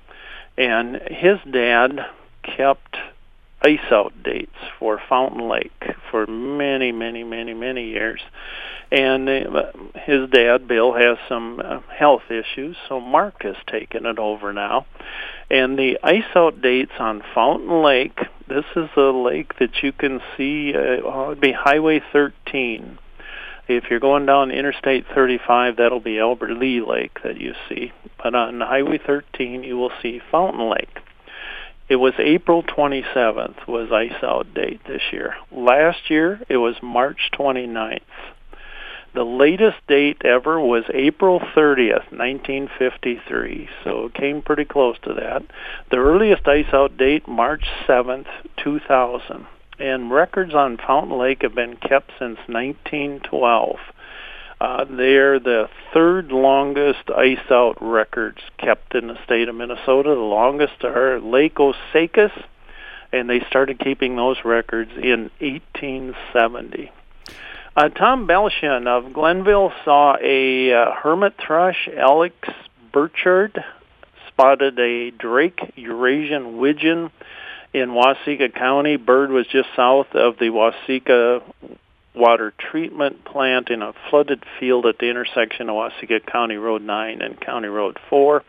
and 0.58 0.96
his 1.10 1.38
dad 1.50 2.06
kept 2.42 2.96
ice 3.64 3.90
out 3.90 4.12
dates 4.22 4.56
for 4.78 5.00
Fountain 5.08 5.48
Lake 5.48 5.72
for 6.10 6.26
many, 6.26 6.92
many, 6.92 7.24
many, 7.24 7.54
many 7.54 7.88
years. 7.88 8.20
And 8.90 9.28
uh, 9.28 9.72
his 10.04 10.28
dad, 10.30 10.68
Bill, 10.68 10.92
has 10.92 11.16
some 11.28 11.60
uh, 11.64 11.80
health 11.96 12.30
issues, 12.30 12.76
so 12.88 13.00
Mark 13.00 13.42
has 13.42 13.56
taken 13.66 14.04
it 14.04 14.18
over 14.18 14.52
now. 14.52 14.86
And 15.50 15.78
the 15.78 15.98
ice 16.02 16.24
out 16.36 16.60
dates 16.60 16.92
on 16.98 17.22
Fountain 17.34 17.82
Lake, 17.82 18.18
this 18.48 18.66
is 18.76 18.90
a 18.96 19.00
lake 19.00 19.58
that 19.58 19.82
you 19.82 19.92
can 19.92 20.20
see, 20.36 20.74
uh, 20.74 21.02
well, 21.04 21.30
it'd 21.30 21.40
be 21.40 21.52
Highway 21.52 22.02
13. 22.12 22.98
If 23.68 23.84
you're 23.88 24.00
going 24.00 24.26
down 24.26 24.50
Interstate 24.50 25.06
35, 25.14 25.76
that'll 25.76 26.00
be 26.00 26.18
Albert 26.18 26.58
Lea 26.58 26.82
Lake 26.82 27.18
that 27.22 27.40
you 27.40 27.54
see. 27.68 27.92
But 28.22 28.34
on 28.34 28.60
Highway 28.60 28.98
13, 28.98 29.62
you 29.62 29.78
will 29.78 29.92
see 30.02 30.20
Fountain 30.30 30.68
Lake. 30.68 30.98
It 31.92 32.00
was 32.00 32.14
April 32.18 32.62
27th 32.62 33.66
was 33.68 33.92
ice 33.92 34.22
out 34.22 34.54
date 34.54 34.80
this 34.86 35.02
year. 35.12 35.34
Last 35.50 36.08
year 36.08 36.40
it 36.48 36.56
was 36.56 36.76
March 36.82 37.28
29th. 37.38 38.00
The 39.12 39.24
latest 39.24 39.76
date 39.86 40.22
ever 40.24 40.58
was 40.58 40.84
April 40.94 41.38
30th, 41.38 42.10
1953, 42.10 43.68
so 43.84 44.06
it 44.06 44.14
came 44.14 44.40
pretty 44.40 44.64
close 44.64 44.96
to 45.02 45.12
that. 45.12 45.42
The 45.90 45.98
earliest 45.98 46.48
ice 46.48 46.72
out 46.72 46.96
date, 46.96 47.28
March 47.28 47.66
7th, 47.86 48.28
2000. 48.56 49.46
And 49.78 50.10
records 50.10 50.54
on 50.54 50.78
Fountain 50.78 51.18
Lake 51.18 51.42
have 51.42 51.54
been 51.54 51.76
kept 51.76 52.12
since 52.18 52.38
1912. 52.46 53.76
Uh, 54.62 54.84
they're 54.88 55.40
the 55.40 55.68
third 55.92 56.30
longest 56.30 57.10
ice 57.10 57.50
out 57.50 57.76
records 57.80 58.38
kept 58.58 58.94
in 58.94 59.08
the 59.08 59.18
state 59.24 59.48
of 59.48 59.56
Minnesota. 59.56 60.10
The 60.10 60.20
longest 60.20 60.84
are 60.84 61.18
Lake 61.18 61.56
Osakis, 61.56 62.30
and 63.12 63.28
they 63.28 63.40
started 63.48 63.80
keeping 63.80 64.14
those 64.14 64.36
records 64.44 64.92
in 64.92 65.32
1870. 65.40 66.92
Uh, 67.74 67.88
Tom 67.88 68.28
Belshin 68.28 68.86
of 68.86 69.12
Glenville 69.12 69.72
saw 69.84 70.16
a 70.22 70.72
uh, 70.72 70.92
hermit 70.92 71.34
thrush, 71.44 71.88
Alex 71.96 72.36
Burchard, 72.92 73.64
spotted 74.28 74.78
a 74.78 75.10
Drake 75.10 75.72
Eurasian 75.74 76.58
widgeon 76.58 77.10
in 77.74 77.88
Waseca 77.88 78.54
County. 78.54 78.96
Bird 78.96 79.30
was 79.30 79.48
just 79.48 79.70
south 79.74 80.14
of 80.14 80.38
the 80.38 80.50
Waseca 80.50 81.42
water 82.14 82.52
treatment 82.58 83.24
plant 83.24 83.70
in 83.70 83.82
a 83.82 83.94
flooded 84.10 84.44
field 84.60 84.86
at 84.86 84.98
the 84.98 85.08
intersection 85.08 85.68
of 85.68 85.76
Waseca 85.76 86.24
County 86.26 86.56
Road 86.56 86.82
9 86.82 87.22
and 87.22 87.40
County 87.40 87.68
Road 87.68 87.98
4. 88.10 88.42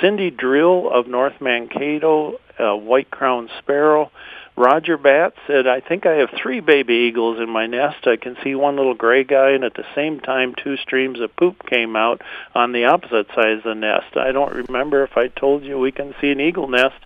Cindy 0.00 0.30
Drill 0.30 0.88
of 0.90 1.06
North 1.06 1.40
Mankato, 1.40 2.38
white 2.58 3.10
Crown 3.10 3.50
sparrow. 3.58 4.10
Roger 4.56 4.96
Bat 4.96 5.34
said, 5.46 5.68
I 5.68 5.80
think 5.80 6.04
I 6.04 6.14
have 6.14 6.30
three 6.30 6.58
baby 6.58 6.94
eagles 7.08 7.38
in 7.38 7.48
my 7.48 7.66
nest. 7.66 8.08
I 8.08 8.16
can 8.16 8.36
see 8.42 8.56
one 8.56 8.76
little 8.76 8.94
gray 8.94 9.22
guy, 9.22 9.50
and 9.50 9.62
at 9.62 9.74
the 9.74 9.86
same 9.94 10.18
time, 10.18 10.54
two 10.56 10.76
streams 10.76 11.20
of 11.20 11.34
poop 11.36 11.64
came 11.66 11.94
out 11.94 12.22
on 12.56 12.72
the 12.72 12.86
opposite 12.86 13.28
side 13.34 13.58
of 13.58 13.62
the 13.62 13.76
nest. 13.76 14.16
I 14.16 14.32
don't 14.32 14.66
remember 14.68 15.04
if 15.04 15.16
I 15.16 15.28
told 15.28 15.62
you 15.62 15.78
we 15.78 15.92
can 15.92 16.12
see 16.20 16.30
an 16.30 16.40
eagle 16.40 16.68
nest 16.68 16.96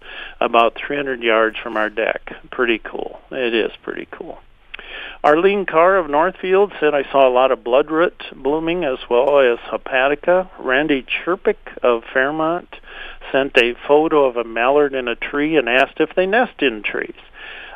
about 0.40 0.76
300 0.76 1.22
yards 1.22 1.58
from 1.58 1.76
our 1.76 1.90
deck. 1.90 2.32
Pretty 2.50 2.78
cool. 2.78 3.20
It 3.30 3.54
is 3.54 3.72
pretty 3.82 4.08
cool. 4.10 4.38
Arlene 5.24 5.66
Carr 5.66 5.98
of 5.98 6.10
Northfield 6.10 6.72
said, 6.80 6.94
I 6.94 7.04
saw 7.12 7.28
a 7.28 7.30
lot 7.30 7.52
of 7.52 7.62
bloodroot 7.62 8.34
blooming 8.34 8.82
as 8.82 8.98
well 9.08 9.38
as 9.38 9.60
hepatica. 9.60 10.50
Randy 10.58 11.04
Chirpick 11.04 11.78
of 11.80 12.02
Fairmont 12.12 12.74
sent 13.30 13.56
a 13.56 13.76
photo 13.86 14.24
of 14.24 14.36
a 14.36 14.42
mallard 14.42 14.94
in 14.94 15.06
a 15.06 15.14
tree 15.14 15.56
and 15.56 15.68
asked 15.68 16.00
if 16.00 16.10
they 16.16 16.26
nest 16.26 16.60
in 16.60 16.82
trees. 16.82 17.14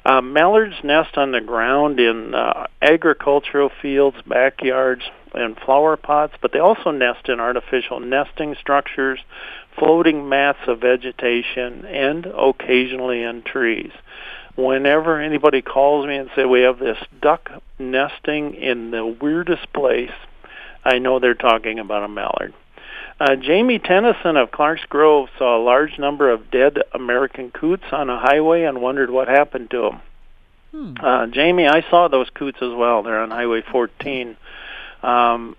Uh, 0.04 0.20
mallards 0.20 0.74
nest 0.82 1.16
on 1.16 1.30
the 1.30 1.40
ground 1.40 2.00
in 2.00 2.34
uh, 2.34 2.66
agricultural 2.82 3.70
fields, 3.80 4.16
backyards, 4.26 5.02
and 5.32 5.56
flower 5.56 5.96
pots, 5.96 6.34
but 6.42 6.52
they 6.52 6.58
also 6.58 6.90
nest 6.90 7.28
in 7.28 7.38
artificial 7.38 8.00
nesting 8.00 8.56
structures, 8.58 9.20
floating 9.78 10.28
mats 10.28 10.58
of 10.66 10.80
vegetation, 10.80 11.84
and 11.84 12.26
occasionally 12.26 13.22
in 13.22 13.42
trees 13.42 13.92
whenever 14.56 15.20
anybody 15.20 15.62
calls 15.62 16.06
me 16.06 16.16
and 16.16 16.30
say 16.34 16.44
we 16.44 16.62
have 16.62 16.78
this 16.78 16.98
duck 17.20 17.50
nesting 17.78 18.54
in 18.54 18.90
the 18.90 19.06
weirdest 19.06 19.72
place, 19.72 20.10
I 20.84 20.98
know 20.98 21.18
they're 21.18 21.34
talking 21.34 21.78
about 21.78 22.04
a 22.04 22.08
mallard. 22.08 22.54
Uh, 23.18 23.34
Jamie 23.36 23.78
Tennyson 23.78 24.36
of 24.36 24.50
Clark's 24.50 24.84
Grove 24.88 25.28
saw 25.38 25.56
a 25.56 25.62
large 25.62 25.98
number 25.98 26.30
of 26.30 26.50
dead 26.50 26.78
American 26.92 27.50
coots 27.50 27.84
on 27.90 28.10
a 28.10 28.18
highway 28.18 28.64
and 28.64 28.82
wondered 28.82 29.10
what 29.10 29.28
happened 29.28 29.70
to 29.70 29.80
them. 29.82 30.00
Hmm. 30.72 30.94
Uh, 31.02 31.26
Jamie, 31.28 31.66
I 31.66 31.82
saw 31.88 32.08
those 32.08 32.28
coots 32.30 32.58
as 32.60 32.74
well. 32.74 33.02
They're 33.02 33.20
on 33.20 33.30
Highway 33.30 33.62
14. 33.72 34.36
Um, 35.02 35.56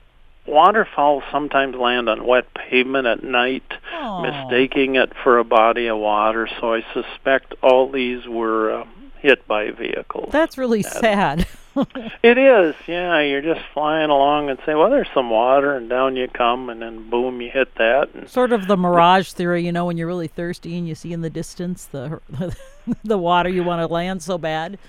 waterfowl 0.48 1.24
sometimes 1.32 1.76
land 1.76 2.10
on 2.10 2.26
wet 2.26 2.54
pavement 2.54 3.08
at 3.08 3.24
night, 3.24 3.64
Aww. 3.94 4.22
mistaking 4.50 4.96
it 4.96 5.12
for 5.24 5.38
a 5.38 5.44
body 5.44 5.88
of 5.88 5.98
water. 5.98 6.48
So 6.60 6.74
I 6.74 6.86
suspect 6.94 7.54
all 7.62 7.92
these 7.92 8.26
were 8.28 8.82
uh, 8.82 8.88
hit 9.20 9.48
by 9.48 9.72
vehicles. 9.72 10.30
That's 10.32 10.58
really 10.58 10.84
and 10.84 10.94
sad. 10.94 11.48
it 12.24 12.38
is, 12.38 12.76
yeah. 12.88 13.20
You're 13.22 13.42
just 13.42 13.62
flying 13.74 14.10
along 14.10 14.50
and 14.50 14.58
say, 14.66 14.74
"Well, 14.74 14.90
there's 14.90 15.10
some 15.14 15.30
water," 15.30 15.76
and 15.76 15.90
down 15.90 16.16
you 16.16 16.28
come, 16.28 16.70
and 16.70 16.82
then 16.82 17.10
boom, 17.10 17.42
you 17.42 17.52
hit 17.52 17.76
that. 17.76 18.10
And 18.14 18.30
sort 18.30 18.52
of 18.52 18.68
the 18.68 18.78
mirage 18.78 19.32
theory, 19.32 19.66
you 19.66 19.72
know, 19.72 19.86
when 19.86 19.98
you're 19.98 20.08
really 20.08 20.28
thirsty 20.28 20.78
and 20.78 20.88
you 20.88 20.96
see 20.96 21.14
in 21.14 21.22
the 21.22 21.30
distance 21.30 21.86
the 21.86 22.20
the 23.04 23.18
water 23.18 23.50
you 23.50 23.64
want 23.64 23.82
to 23.82 23.94
land 23.94 24.24
so 24.24 24.38
bad. 24.38 24.80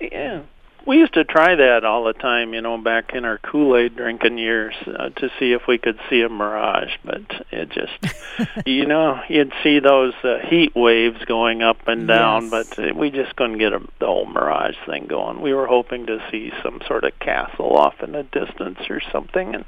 Yeah, 0.00 0.42
we 0.86 0.98
used 0.98 1.14
to 1.14 1.24
try 1.24 1.54
that 1.54 1.84
all 1.84 2.04
the 2.04 2.12
time, 2.12 2.54
you 2.54 2.60
know, 2.60 2.76
back 2.78 3.12
in 3.14 3.24
our 3.24 3.38
Kool-Aid 3.38 3.96
drinking 3.96 4.38
years 4.38 4.74
uh, 4.86 5.10
to 5.10 5.30
see 5.38 5.52
if 5.52 5.66
we 5.66 5.78
could 5.78 5.98
see 6.10 6.22
a 6.22 6.28
mirage, 6.28 6.92
but 7.04 7.22
it 7.50 7.70
just, 7.70 8.16
you 8.66 8.86
know, 8.86 9.20
you'd 9.28 9.52
see 9.62 9.78
those 9.78 10.14
uh, 10.24 10.38
heat 10.48 10.74
waves 10.74 11.24
going 11.24 11.62
up 11.62 11.86
and 11.86 12.08
down, 12.08 12.44
yes. 12.44 12.50
but 12.50 12.78
uh, 12.78 12.94
we 12.94 13.10
just 13.10 13.36
couldn't 13.36 13.58
get 13.58 13.72
a, 13.72 13.80
the 14.00 14.06
whole 14.06 14.26
mirage 14.26 14.76
thing 14.86 15.06
going. 15.06 15.40
We 15.40 15.54
were 15.54 15.66
hoping 15.66 16.06
to 16.06 16.22
see 16.30 16.52
some 16.62 16.80
sort 16.86 17.04
of 17.04 17.18
castle 17.18 17.76
off 17.76 18.02
in 18.02 18.12
the 18.12 18.24
distance 18.24 18.78
or 18.90 19.00
something, 19.12 19.54
and 19.54 19.64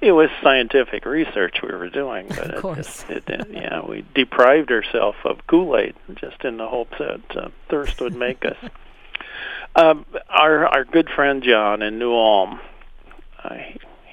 it 0.00 0.12
was 0.12 0.30
scientific 0.42 1.04
research 1.04 1.56
we 1.62 1.74
were 1.74 1.90
doing, 1.90 2.26
but 2.28 2.54
of 2.54 2.78
it, 2.78 3.04
it, 3.08 3.24
it, 3.28 3.48
yeah, 3.52 3.84
we 3.84 4.04
deprived 4.14 4.70
ourselves 4.70 5.18
of 5.24 5.46
Kool-Aid 5.46 5.94
just 6.16 6.44
in 6.44 6.56
the 6.56 6.66
hopes 6.66 6.98
that 6.98 7.36
uh, 7.36 7.48
thirst 7.68 8.00
would 8.00 8.16
make 8.16 8.44
us. 8.44 8.56
Um, 9.76 10.06
our 10.30 10.66
our 10.66 10.84
good 10.84 11.08
friend 11.14 11.42
John 11.42 11.82
in 11.82 11.98
New 11.98 12.12
Ulm, 12.12 12.60
uh, 13.44 13.56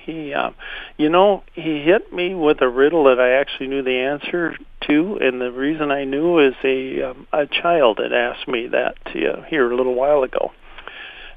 he, 0.06 0.34
uh, 0.34 0.52
you 0.98 1.08
know, 1.08 1.44
he 1.54 1.82
hit 1.82 2.12
me 2.12 2.36
with 2.36 2.62
a 2.62 2.68
riddle 2.68 3.06
that 3.06 3.20
I 3.20 3.40
actually 3.40 3.68
knew 3.68 3.82
the 3.82 4.00
answer 4.00 4.58
to, 4.88 5.18
and 5.22 5.40
the 5.40 5.54
reason 5.54 5.90
I 5.90 6.04
knew 6.04 6.40
is 6.40 6.56
a 6.66 7.04
um, 7.04 7.28
a 7.32 7.48
child 7.48 8.00
had 8.00 8.12
asked 8.12 8.46
me 8.48 8.68
that 8.68 8.98
uh, 9.08 9.44
here 9.44 9.72
a 9.72 9.76
little 9.76 9.96
while 9.96 10.24
ago, 10.24 10.52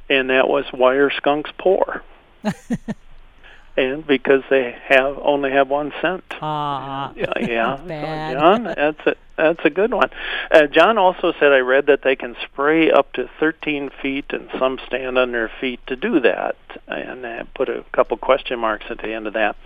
and 0.09 0.31
that 0.31 0.49
was 0.49 0.65
why 0.73 0.95
are 0.95 1.11
skunks 1.11 1.51
poor? 1.57 2.03
and 3.77 4.05
because 4.05 4.43
they 4.51 4.75
have 4.89 5.19
only 5.23 5.53
have 5.53 5.69
one 5.69 5.93
cent. 6.03 6.25
Ah, 6.41 7.11
uh, 7.11 7.15
yeah, 7.17 7.33
yeah. 7.39 7.77
Bad. 7.87 8.33
So 8.33 8.41
John, 8.41 8.65
that's 8.65 9.07
it. 9.07 9.19
That's 9.37 9.61
a 9.65 9.71
good 9.71 9.93
one. 9.93 10.11
Uh, 10.51 10.67
John 10.67 10.97
also 10.97 11.33
said 11.39 11.53
I 11.53 11.59
read 11.59 11.87
that 11.87 12.03
they 12.03 12.17
can 12.17 12.37
spray 12.45 12.91
up 12.91 13.13
to 13.15 13.29
13 13.39 13.91
feet, 14.01 14.27
and 14.31 14.49
some 14.59 14.79
stand 14.87 15.19
on 15.19 15.33
their 15.33 15.51
feet 15.61 15.81
to 15.89 15.97
do 15.97 16.21
that. 16.21 16.57
And 16.89 17.27
I 17.27 17.43
put 17.55 17.69
a 17.69 17.85
couple 17.93 18.17
question 18.17 18.59
marks 18.59 18.87
at 18.91 18.99
the 18.99 19.13
end 19.13 19.27
of 19.27 19.35
that. 19.35 19.57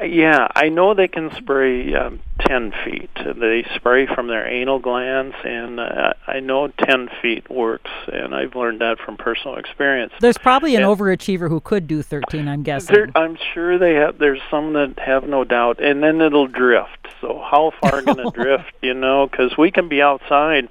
Uh, 0.00 0.04
yeah, 0.04 0.48
I 0.54 0.68
know 0.68 0.94
they 0.94 1.08
can 1.08 1.34
spray 1.34 1.94
um, 1.94 2.20
10 2.40 2.72
feet. 2.84 3.10
They 3.16 3.66
spray 3.74 4.06
from 4.06 4.28
their 4.28 4.46
anal 4.46 4.80
glands, 4.80 5.34
and 5.44 5.80
uh, 5.80 6.12
I 6.26 6.40
know 6.40 6.68
10 6.68 7.08
feet 7.22 7.50
works, 7.50 7.90
and 8.12 8.34
I've 8.34 8.54
learned 8.54 8.80
that 8.82 8.98
from 8.98 9.16
personal 9.16 9.56
experience. 9.56 10.12
There's 10.20 10.38
probably 10.38 10.76
an 10.76 10.82
and 10.82 10.90
overachiever 10.90 11.48
who 11.48 11.60
could 11.60 11.86
do 11.86 12.02
13. 12.02 12.48
I'm 12.48 12.62
guessing. 12.62 13.12
I'm 13.14 13.38
sure 13.54 13.78
they 13.78 13.94
have. 13.94 14.18
There's 14.18 14.42
some 14.50 14.74
that 14.74 14.98
have 14.98 15.24
no 15.24 15.44
doubt, 15.44 15.80
and 15.82 16.02
then 16.02 16.20
it'll 16.20 16.48
drift. 16.48 17.08
So 17.22 17.42
how 17.50 17.72
far 17.80 18.02
going 18.02 18.16
to 18.18 18.30
drift? 18.30 18.72
You 18.82 18.94
know 18.94 19.05
know, 19.06 19.26
because 19.26 19.56
we 19.56 19.70
can 19.70 19.88
be 19.88 20.02
outside 20.02 20.68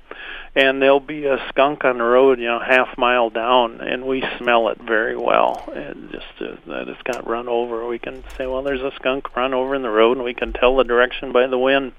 and 0.56 0.82
there'll 0.82 1.00
be 1.02 1.26
a 1.26 1.38
skunk 1.50 1.84
on 1.84 1.98
the 1.98 2.04
road, 2.04 2.40
you 2.40 2.46
know, 2.46 2.60
half 2.60 2.98
mile 2.98 3.30
down, 3.30 3.82
and 3.82 4.06
we 4.06 4.24
smell 4.38 4.70
it 4.70 4.78
very 4.82 5.18
well. 5.18 5.70
And 5.76 6.10
just 6.12 6.26
uh, 6.40 6.56
that 6.68 6.88
it's 6.88 7.02
got 7.02 7.28
run 7.28 7.50
over, 7.50 7.86
we 7.86 8.00
can 8.00 8.24
say, 8.38 8.48
well, 8.48 8.64
there's 8.64 8.82
a 8.82 8.92
skunk 8.96 9.36
run 9.36 9.54
over 9.54 9.76
in 9.76 9.82
the 9.82 9.90
road, 9.90 10.16
and 10.16 10.24
we 10.24 10.34
can 10.34 10.54
tell 10.54 10.78
the 10.78 10.86
direction 10.86 11.34
by 11.34 11.48
the 11.48 11.58
wind. 11.60 11.92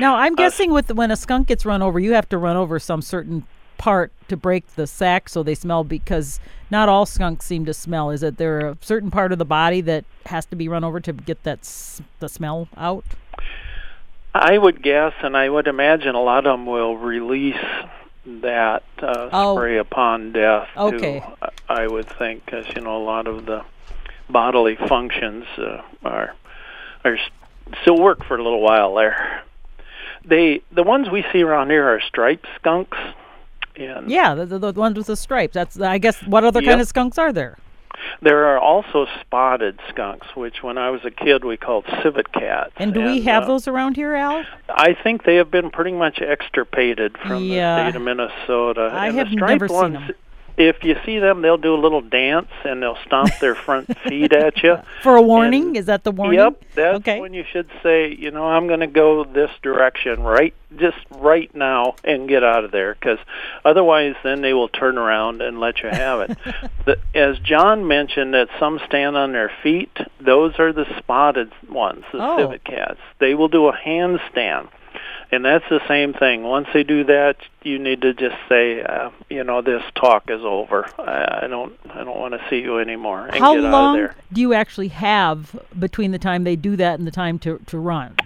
Now, 0.00 0.16
I'm 0.16 0.32
uh, 0.32 0.36
guessing 0.36 0.72
with 0.72 0.90
when 0.92 1.10
a 1.10 1.16
skunk 1.16 1.48
gets 1.48 1.66
run 1.66 1.82
over, 1.82 2.00
you 2.00 2.14
have 2.14 2.28
to 2.30 2.38
run 2.38 2.56
over 2.56 2.78
some 2.78 3.02
certain 3.02 3.46
part 3.76 4.10
to 4.28 4.36
break 4.36 4.66
the 4.74 4.86
sac 4.86 5.28
so 5.28 5.42
they 5.42 5.54
smell 5.54 5.84
because 5.84 6.40
not 6.70 6.88
all 6.88 7.06
skunks 7.06 7.44
seem 7.46 7.64
to 7.66 7.74
smell. 7.74 8.10
Is 8.10 8.22
it 8.22 8.36
there 8.38 8.60
a 8.60 8.78
certain 8.80 9.10
part 9.10 9.32
of 9.32 9.38
the 9.38 9.44
body 9.44 9.80
that 9.82 10.04
has 10.26 10.46
to 10.46 10.56
be 10.56 10.66
run 10.66 10.82
over 10.82 10.98
to 10.98 11.12
get 11.12 11.42
that 11.44 11.60
s- 11.60 12.02
the 12.20 12.28
smell 12.28 12.68
out? 12.76 13.04
I 14.38 14.56
would 14.56 14.82
guess, 14.82 15.14
and 15.22 15.36
I 15.36 15.48
would 15.48 15.66
imagine 15.66 16.14
a 16.14 16.22
lot 16.22 16.46
of 16.46 16.52
them 16.58 16.66
will 16.66 16.96
release 16.96 17.56
that 18.24 18.84
uh, 19.02 19.30
oh. 19.32 19.56
spray 19.56 19.78
upon 19.78 20.32
death. 20.32 20.68
Okay. 20.76 21.20
Too, 21.20 21.46
I 21.68 21.86
would 21.86 22.08
think, 22.08 22.44
because 22.44 22.66
you 22.74 22.82
know 22.82 22.96
a 22.96 23.04
lot 23.04 23.26
of 23.26 23.46
the 23.46 23.64
bodily 24.30 24.76
functions 24.76 25.44
uh, 25.58 25.82
are 26.04 26.34
are 27.04 27.18
still 27.82 27.98
work 27.98 28.24
for 28.24 28.36
a 28.36 28.42
little 28.42 28.60
while 28.60 28.94
there. 28.94 29.42
They 30.24 30.62
the 30.70 30.82
ones 30.82 31.10
we 31.10 31.24
see 31.32 31.42
around 31.42 31.70
here 31.70 31.88
are 31.88 32.00
striped 32.00 32.46
skunks. 32.56 32.98
And 33.76 34.10
yeah, 34.10 34.34
the, 34.34 34.46
the, 34.46 34.72
the 34.72 34.80
ones 34.80 34.96
with 34.96 35.06
the 35.06 35.16
stripes. 35.16 35.54
That's 35.54 35.80
I 35.80 35.98
guess. 35.98 36.20
What 36.22 36.44
other 36.44 36.60
yep. 36.60 36.70
kind 36.70 36.80
of 36.80 36.88
skunks 36.88 37.18
are 37.18 37.32
there? 37.32 37.58
There 38.20 38.46
are 38.46 38.58
also 38.58 39.06
spotted 39.20 39.78
skunks, 39.88 40.26
which 40.34 40.62
when 40.62 40.78
I 40.78 40.90
was 40.90 41.00
a 41.04 41.10
kid 41.10 41.44
we 41.44 41.56
called 41.56 41.84
civet 42.02 42.32
cats. 42.32 42.72
And 42.76 42.92
do 42.92 43.00
and, 43.00 43.10
we 43.10 43.22
have 43.22 43.44
uh, 43.44 43.46
those 43.46 43.68
around 43.68 43.96
here, 43.96 44.14
Al? 44.14 44.44
I 44.68 44.94
think 45.02 45.24
they 45.24 45.36
have 45.36 45.50
been 45.50 45.70
pretty 45.70 45.92
much 45.92 46.20
extirpated 46.20 47.16
from 47.18 47.44
yeah. 47.44 47.76
the 47.76 47.90
state 47.90 47.96
of 47.96 48.02
Minnesota. 48.02 48.90
I 48.92 49.08
and 49.08 49.18
have 49.18 49.28
the 49.28 49.34
striped 49.34 49.62
never 49.62 49.72
ones, 49.72 49.96
seen 49.96 50.06
them 50.06 50.14
if 50.58 50.82
you 50.82 50.96
see 51.06 51.20
them, 51.20 51.40
they'll 51.40 51.56
do 51.56 51.74
a 51.74 51.80
little 51.80 52.00
dance 52.00 52.50
and 52.64 52.82
they'll 52.82 52.98
stomp 53.06 53.30
their 53.38 53.54
front 53.54 53.96
feet 54.08 54.32
at 54.32 54.62
you. 54.62 54.78
For 55.02 55.16
a 55.16 55.22
warning? 55.22 55.68
And, 55.68 55.76
Is 55.76 55.86
that 55.86 56.02
the 56.02 56.10
warning? 56.10 56.40
Yep, 56.40 56.62
that's 56.74 56.96
okay. 56.98 57.20
when 57.20 57.32
you 57.32 57.44
should 57.50 57.70
say, 57.82 58.12
you 58.12 58.32
know, 58.32 58.44
I'm 58.44 58.66
going 58.66 58.80
to 58.80 58.88
go 58.88 59.24
this 59.24 59.50
direction 59.62 60.22
right 60.22 60.54
just 60.76 60.98
right 61.10 61.54
now 61.54 61.94
and 62.04 62.28
get 62.28 62.44
out 62.44 62.64
of 62.64 62.72
there 62.72 62.94
because 62.94 63.18
otherwise 63.64 64.14
then 64.22 64.42
they 64.42 64.52
will 64.52 64.68
turn 64.68 64.98
around 64.98 65.40
and 65.40 65.60
let 65.60 65.82
you 65.82 65.88
have 65.88 66.28
it. 66.28 66.38
the, 66.84 66.98
as 67.14 67.38
John 67.38 67.86
mentioned 67.86 68.34
that 68.34 68.48
some 68.58 68.80
stand 68.86 69.16
on 69.16 69.32
their 69.32 69.50
feet, 69.62 69.96
those 70.20 70.58
are 70.58 70.72
the 70.72 70.84
spotted 70.98 71.52
ones, 71.70 72.04
the 72.12 72.18
oh. 72.20 72.36
civet 72.36 72.64
cats. 72.64 72.98
They 73.18 73.34
will 73.34 73.48
do 73.48 73.68
a 73.68 73.72
handstand 73.72 74.68
and 75.30 75.44
that's 75.44 75.64
the 75.68 75.80
same 75.86 76.14
thing. 76.14 76.42
Once 76.42 76.68
they 76.72 76.82
do 76.82 77.04
that, 77.04 77.36
you 77.62 77.78
need 77.78 78.02
to 78.02 78.14
just 78.14 78.36
say, 78.48 78.82
uh, 78.82 79.10
you 79.28 79.44
know, 79.44 79.60
this 79.62 79.82
talk 79.94 80.30
is 80.30 80.40
over. 80.42 80.88
I, 80.98 81.44
I 81.44 81.46
don't, 81.48 81.78
I 81.90 82.04
don't 82.04 82.18
want 82.18 82.34
to 82.34 82.40
see 82.48 82.60
you 82.60 82.78
anymore. 82.78 83.26
And 83.26 83.36
How 83.38 83.54
get 83.54 83.62
long 83.62 83.74
out 83.74 83.88
of 83.90 83.96
there. 83.96 84.16
do 84.32 84.40
you 84.40 84.54
actually 84.54 84.88
have 84.88 85.54
between 85.78 86.12
the 86.12 86.18
time 86.18 86.44
they 86.44 86.56
do 86.56 86.76
that 86.76 86.98
and 86.98 87.06
the 87.06 87.12
time 87.12 87.38
to 87.40 87.58
to 87.66 87.78
run? 87.78 88.16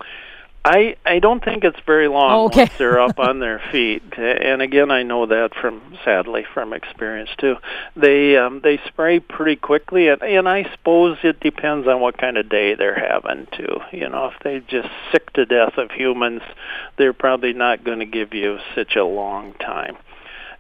I 0.64 0.96
I 1.05 1.18
don't 1.18 1.44
think 1.44 1.64
it's 1.64 1.79
very 1.87 2.07
long 2.09 2.33
Oh, 2.33 2.44
okay. 2.46 2.61
once 2.62 2.72
they're 2.79 3.01
up 3.01 3.18
on 3.18 3.40
their 3.40 3.61
feet. 3.72 4.03
And 4.16 4.62
again, 4.62 4.90
I 4.92 5.03
know 5.03 5.27
that 5.27 5.55
from 5.61 5.83
sadly 6.05 6.44
from 6.55 6.72
experience 6.72 7.31
too. 7.38 7.57
They 7.96 8.37
um, 8.37 8.61
they 8.62 8.79
spray 8.87 9.18
pretty 9.18 9.57
quickly, 9.57 10.09
and 10.09 10.22
and 10.22 10.48
I 10.48 10.70
suppose 10.72 11.18
it 11.25 11.40
depends 11.40 11.88
on 11.88 12.01
what 12.01 12.16
kind 12.16 12.37
of 12.38 12.48
day 12.48 12.75
they're 12.75 12.94
having 12.98 13.48
too. 13.53 13.81
You 13.90 14.09
know, 14.09 14.27
if 14.27 14.35
they're 14.42 14.61
just 14.61 14.88
sick 15.11 15.33
to 15.33 15.46
death 15.46 15.79
of 15.79 15.90
humans, 15.90 16.42
they're 16.96 17.12
probably 17.12 17.53
not 17.55 17.83
going 17.83 17.98
to 17.98 18.07
give 18.07 18.33
you 18.33 18.59
such 18.75 18.94
a 18.94 19.05
long 19.05 19.55
time 19.55 19.96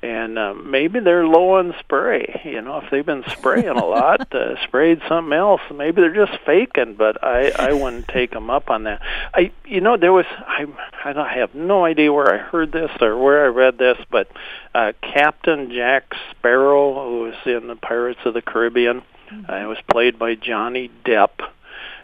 and 0.02 0.36
uh, 0.38 0.52
maybe 0.54 0.98
they're 1.00 1.26
low 1.26 1.58
on 1.58 1.74
spray. 1.78 2.40
You 2.44 2.60
know, 2.60 2.78
if 2.78 2.90
they've 2.90 3.06
been 3.06 3.24
spraying 3.28 3.68
a 3.68 3.84
lot, 3.84 4.34
uh, 4.34 4.60
sprayed 4.64 5.00
something 5.08 5.32
else, 5.32 5.60
maybe 5.72 6.00
they're 6.02 6.26
just 6.26 6.38
faking. 6.44 6.94
But 6.94 7.22
I 7.22 7.50
I 7.50 7.72
wouldn't 7.72 8.08
take 8.08 8.32
them 8.32 8.50
up 8.50 8.68
on 8.70 8.84
that. 8.84 9.00
I 9.32 9.52
you 9.64 9.80
know 9.80 9.96
there 9.96 10.12
was 10.12 10.26
I 10.28 10.66
I 11.04 11.12
don't- 11.12 11.22
I 11.26 11.34
have 11.38 11.54
no 11.54 11.84
idea 11.84 12.12
where 12.12 12.32
I 12.34 12.38
heard 12.38 12.72
this 12.72 12.90
or 13.00 13.16
where 13.16 13.44
I 13.44 13.48
read 13.48 13.78
this, 13.78 13.96
but 14.10 14.28
uh, 14.74 14.92
Captain 15.02 15.70
Jack 15.70 16.14
Sparrow, 16.30 16.94
who 17.08 17.20
was 17.20 17.34
in 17.46 17.68
the 17.68 17.76
Pirates 17.76 18.20
of 18.24 18.34
the 18.34 18.42
Caribbean, 18.42 19.02
uh, 19.48 19.64
was 19.68 19.78
played 19.90 20.18
by 20.18 20.34
Johnny 20.34 20.90
Depp. 21.04 21.30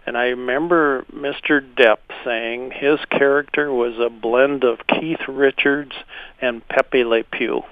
And 0.07 0.17
I 0.17 0.29
remember 0.29 1.05
Mr. 1.13 1.61
Depp 1.75 1.99
saying 2.25 2.71
his 2.71 2.99
character 3.11 3.71
was 3.73 3.99
a 3.99 4.09
blend 4.09 4.65
of 4.65 4.87
Keith 4.87 5.21
Richards 5.29 5.93
and 6.41 6.67
Pepe 6.69 7.05
Le 7.05 7.25
Pew. 7.25 7.63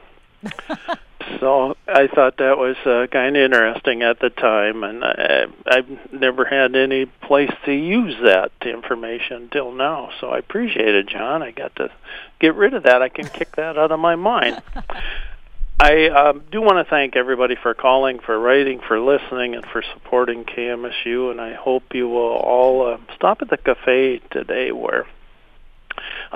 So 1.40 1.76
I 1.86 2.06
thought 2.06 2.38
that 2.38 2.58
was 2.58 2.76
uh, 2.84 3.06
kind 3.10 3.36
of 3.36 3.42
interesting 3.42 4.02
at 4.02 4.20
the 4.20 4.30
time, 4.30 4.84
and 4.84 5.04
I, 5.04 5.46
I've 5.66 6.12
never 6.12 6.44
had 6.44 6.76
any 6.76 7.06
place 7.06 7.52
to 7.64 7.72
use 7.72 8.16
that 8.22 8.52
information 8.62 9.44
until 9.44 9.72
now. 9.72 10.10
So 10.20 10.30
I 10.30 10.38
appreciate 10.38 10.94
it, 10.94 11.08
John. 11.08 11.42
I 11.42 11.50
got 11.50 11.74
to 11.76 11.90
get 12.40 12.54
rid 12.54 12.74
of 12.74 12.84
that. 12.84 13.02
I 13.02 13.08
can 13.08 13.26
kick 13.28 13.56
that 13.56 13.76
out 13.76 13.92
of 13.92 14.00
my 14.00 14.16
mind. 14.16 14.62
I 15.78 16.08
um, 16.08 16.42
do 16.50 16.62
want 16.62 16.84
to 16.84 16.88
thank 16.88 17.16
everybody 17.16 17.54
for 17.54 17.74
calling, 17.74 18.18
for 18.20 18.38
writing, 18.38 18.80
for 18.80 18.98
listening, 18.98 19.54
and 19.54 19.64
for 19.66 19.82
supporting 19.92 20.44
KMSU. 20.44 21.30
And 21.30 21.38
I 21.38 21.52
hope 21.52 21.94
you 21.94 22.08
will 22.08 22.36
all 22.36 22.94
uh, 22.94 22.98
stop 23.14 23.42
at 23.42 23.50
the 23.50 23.58
cafe 23.58 24.22
today, 24.30 24.72
where 24.72 25.06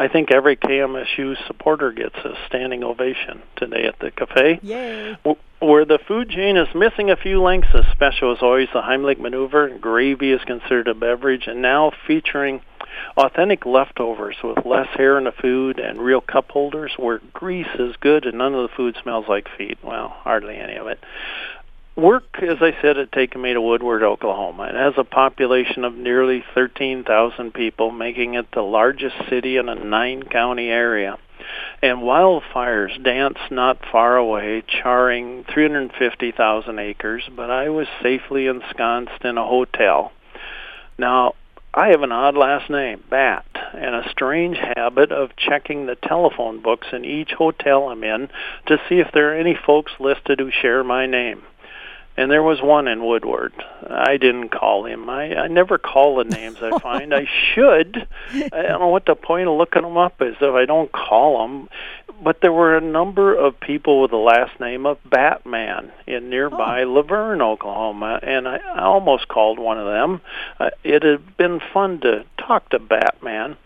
I 0.01 0.09
think 0.09 0.33
every 0.33 0.57
KMSU 0.57 1.37
supporter 1.47 1.93
gets 1.93 2.17
a 2.25 2.33
standing 2.47 2.83
ovation 2.83 3.43
today 3.57 3.85
at 3.85 3.99
the 3.99 4.11
cafe. 4.11 4.59
Yay! 4.63 5.19
Where 5.59 5.85
the 5.85 5.99
food 6.09 6.31
chain 6.31 6.57
is 6.57 6.75
missing 6.75 7.11
a 7.11 7.17
few 7.17 7.43
links, 7.43 7.69
the 7.71 7.85
special 7.93 8.33
is 8.33 8.39
always 8.41 8.69
the 8.73 8.81
Heimlich 8.81 9.21
maneuver. 9.21 9.69
Gravy 9.69 10.33
is 10.33 10.41
considered 10.47 10.89
a 10.89 10.95
beverage, 10.95 11.47
and 11.49 11.61
now 11.61 11.93
featuring 12.07 12.63
authentic 13.19 13.67
leftovers 13.67 14.37
with 14.43 14.65
less 14.65 14.89
hair 14.97 15.19
in 15.19 15.25
the 15.25 15.33
food 15.33 15.79
and 15.79 16.01
real 16.01 16.23
cup 16.23 16.51
holders 16.51 16.93
where 16.97 17.21
grease 17.35 17.69
is 17.79 17.95
good 18.01 18.25
and 18.25 18.39
none 18.39 18.55
of 18.55 18.63
the 18.63 18.75
food 18.75 18.97
smells 19.03 19.27
like 19.29 19.49
feet. 19.59 19.79
Well, 19.83 20.09
hardly 20.09 20.57
any 20.57 20.77
of 20.77 20.87
it. 20.87 20.99
Work, 21.97 22.43
as 22.43 22.59
I 22.61 22.75
said, 22.81 22.99
at 22.99 23.13
Take 23.13 23.37
Me 23.37 23.53
to 23.53 23.61
Woodward, 23.61 24.03
Oklahoma. 24.03 24.65
It 24.65 24.75
has 24.75 24.95
a 24.97 25.05
population 25.05 25.85
of 25.85 25.95
nearly 25.95 26.45
13,000 26.55 27.53
people, 27.53 27.91
making 27.91 28.35
it 28.35 28.47
the 28.53 28.63
largest 28.63 29.17
city 29.29 29.57
in 29.57 29.69
a 29.69 29.75
nine-county 29.75 30.69
area. 30.69 31.19
And 31.83 31.99
wildfires 31.99 33.03
dance 33.03 33.39
not 33.51 33.85
far 33.91 34.17
away, 34.17 34.63
charring 34.67 35.45
350,000 35.53 36.79
acres, 36.79 37.29
but 37.35 37.51
I 37.51 37.69
was 37.71 37.89
safely 38.03 38.47
ensconced 38.47 39.25
in 39.25 39.37
a 39.37 39.47
hotel. 39.47 40.13
Now, 40.97 41.35
I 41.75 41.89
have 41.89 42.03
an 42.03 42.13
odd 42.13 42.37
last 42.37 42.71
name, 42.71 43.03
Batt, 43.11 43.47
and 43.75 43.95
a 43.95 44.09
strange 44.11 44.59
habit 44.59 45.13
of 45.13 45.37
checking 45.37 45.87
the 45.87 45.97
telephone 45.97 46.61
books 46.61 46.89
in 46.93 47.05
each 47.05 47.33
hotel 47.33 47.89
I'm 47.89 48.05
in 48.05 48.29
to 48.67 48.81
see 48.89 49.01
if 49.01 49.13
there 49.13 49.33
are 49.33 49.39
any 49.39 49.55
folks 49.55 49.93
listed 49.99 50.41
who 50.41 50.51
share 50.51 50.85
my 50.85 51.07
name. 51.07 51.43
And 52.17 52.31
there 52.31 52.43
was 52.43 52.61
one 52.61 52.87
in 52.89 53.05
Woodward. 53.05 53.53
I 53.89 54.17
didn't 54.19 54.51
call 54.51 54.85
him. 54.85 55.09
I, 55.09 55.35
I 55.35 55.47
never 55.47 55.79
call 55.79 56.17
the 56.17 56.25
names 56.25 56.59
I 56.61 56.79
find. 56.79 57.15
I 57.15 57.27
should. 57.55 58.07
I 58.31 58.63
don't 58.63 58.81
know 58.81 58.89
what 58.89 59.07
the 59.07 59.15
point 59.15 59.49
of 59.49 59.57
looking 59.57 59.83
them 59.83 59.97
up 59.97 60.21
is 60.21 60.37
if 60.41 60.55
I 60.55 60.67
don't 60.67 60.93
call 60.93 61.43
them. 61.43 61.69
But 62.23 62.43
there 62.43 62.53
were 62.53 62.77
a 62.77 62.83
number 62.83 63.35
of 63.35 63.59
people 63.59 64.03
with 64.03 64.11
the 64.11 64.19
last 64.19 64.61
name 64.61 64.85
of 64.85 64.99
Batman 65.09 65.91
in 66.07 66.29
nearby 66.29 66.85
Laverne, 66.85 67.41
Oklahoma, 67.41 68.21
and 68.23 68.47
I, 68.47 68.59
I 68.59 68.83
almost 68.83 69.27
called 69.29 69.59
one 69.59 69.79
of 69.79 69.87
them. 69.87 70.21
Uh, 70.59 70.71
it 70.85 71.03
had 71.03 71.39
been 71.39 71.61
fun 71.73 72.01
to 72.01 72.27
talk 72.37 72.69
to 72.71 72.79
Batman. 72.79 73.57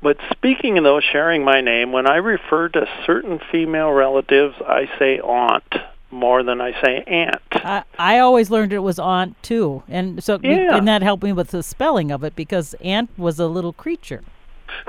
But 0.00 0.16
speaking 0.30 0.78
of 0.78 0.84
those 0.84 1.04
sharing 1.04 1.44
my 1.44 1.60
name, 1.60 1.92
when 1.92 2.06
I 2.06 2.16
refer 2.16 2.70
to 2.70 2.88
certain 3.04 3.38
female 3.52 3.90
relatives, 3.90 4.54
I 4.66 4.88
say 4.98 5.20
aunt 5.20 5.74
more 6.10 6.42
than 6.42 6.60
I 6.60 6.72
say 6.82 7.02
aunt. 7.06 7.36
I, 7.52 7.84
I 7.98 8.18
always 8.18 8.50
learned 8.50 8.72
it 8.72 8.78
was 8.80 8.98
aunt 8.98 9.40
too, 9.42 9.82
and 9.88 10.22
so 10.22 10.38
Yeah. 10.42 10.76
and 10.76 10.86
that 10.88 11.02
helped 11.02 11.22
me 11.22 11.32
with 11.32 11.48
the 11.48 11.62
spelling 11.62 12.10
of 12.10 12.24
it 12.24 12.34
because 12.36 12.74
aunt 12.80 13.10
was 13.18 13.38
a 13.38 13.46
little 13.46 13.72
creature. 13.72 14.22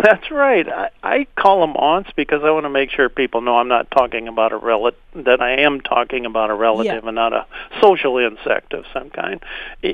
That's 0.02 0.30
right. 0.30 0.70
I, 0.70 0.90
I 1.04 1.28
call 1.36 1.62
them 1.62 1.76
aunts 1.76 2.12
because 2.16 2.44
I 2.44 2.52
want 2.52 2.66
to 2.66 2.70
make 2.70 2.92
sure 2.92 3.10
people 3.10 3.42
know 3.42 3.58
I'm 3.58 3.68
not 3.68 3.90
talking 3.90 4.28
about 4.28 4.52
a 4.54 4.58
relative. 4.58 5.00
That 5.16 5.42
I 5.42 5.62
am 5.62 5.82
talking 5.82 6.26
about 6.26 6.50
a 6.52 6.54
relative 6.54 7.02
Yeah. 7.04 7.08
and 7.08 7.16
not 7.16 7.34
a 7.34 7.46
social 7.82 8.18
insect 8.20 8.74
of 8.74 8.86
some 8.94 9.10
kind. 9.10 9.44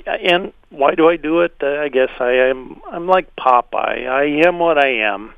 And 0.06 0.52
why 0.70 0.94
do 0.96 1.08
I 1.10 1.16
do 1.16 1.40
it? 1.42 1.56
I 1.62 1.88
guess 1.88 2.10
I 2.20 2.32
am. 2.32 2.82
I'm 2.92 3.08
like 3.08 3.34
Popeye. 3.38 4.08
I 4.08 4.26
am 4.46 4.60
what 4.60 4.78
I 4.78 4.90
am. 4.90 5.34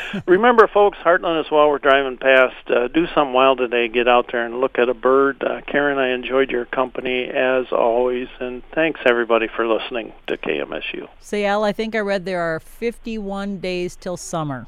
Remember, 0.26 0.68
folks, 0.68 0.98
Hartland 0.98 1.44
is 1.44 1.50
while 1.50 1.68
we're 1.68 1.78
driving 1.78 2.18
past. 2.18 2.70
Uh, 2.70 2.88
do 2.88 3.06
something 3.14 3.32
wild 3.32 3.58
today. 3.58 3.88
Get 3.88 4.08
out 4.08 4.30
there 4.30 4.44
and 4.44 4.60
look 4.60 4.78
at 4.78 4.88
a 4.88 4.94
bird. 4.94 5.42
Uh, 5.42 5.60
Karen, 5.66 5.98
I 5.98 6.10
enjoyed 6.10 6.50
your 6.50 6.64
company 6.64 7.24
as 7.24 7.66
always, 7.72 8.28
and 8.40 8.62
thanks 8.74 9.00
everybody 9.06 9.48
for 9.48 9.66
listening 9.66 10.12
to 10.26 10.36
KMSU. 10.36 11.08
Say, 11.20 11.44
Al, 11.44 11.64
I 11.64 11.72
think 11.72 11.94
I 11.94 12.00
read 12.00 12.24
there 12.24 12.40
are 12.40 12.60
51 12.60 13.58
days 13.58 13.96
till 13.96 14.16
summer. 14.16 14.66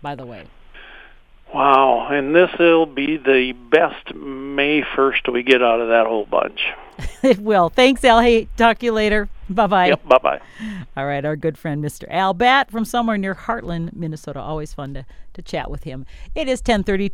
By 0.00 0.14
the 0.14 0.26
way, 0.26 0.46
Wow, 1.54 2.08
and 2.10 2.34
this 2.34 2.50
will 2.58 2.86
be 2.86 3.18
the 3.18 3.52
best 3.52 4.14
May 4.14 4.82
1st 4.82 5.32
we 5.32 5.42
get 5.42 5.62
out 5.62 5.80
of 5.80 5.88
that 5.88 6.06
whole 6.06 6.24
bunch. 6.24 6.60
it 7.22 7.38
will. 7.38 7.68
Thanks, 7.68 8.04
Al. 8.04 8.20
Hey, 8.20 8.48
talk 8.56 8.78
to 8.78 8.86
you 8.86 8.92
later. 8.92 9.28
Bye 9.50 9.66
bye. 9.66 9.86
Yep, 9.88 10.08
bye 10.08 10.18
bye. 10.18 10.40
All 10.96 11.06
right, 11.06 11.24
our 11.24 11.36
good 11.36 11.58
friend 11.58 11.84
Mr. 11.84 12.04
Al 12.08 12.32
Batt 12.32 12.70
from 12.70 12.84
somewhere 12.84 13.18
near 13.18 13.34
Hartland, 13.34 13.94
Minnesota. 13.94 14.40
Always 14.40 14.72
fun 14.72 14.94
to, 14.94 15.04
to 15.34 15.42
chat 15.42 15.70
with 15.70 15.84
him. 15.84 16.06
It 16.34 16.48
is 16.48 16.62
10:32. 16.62 17.10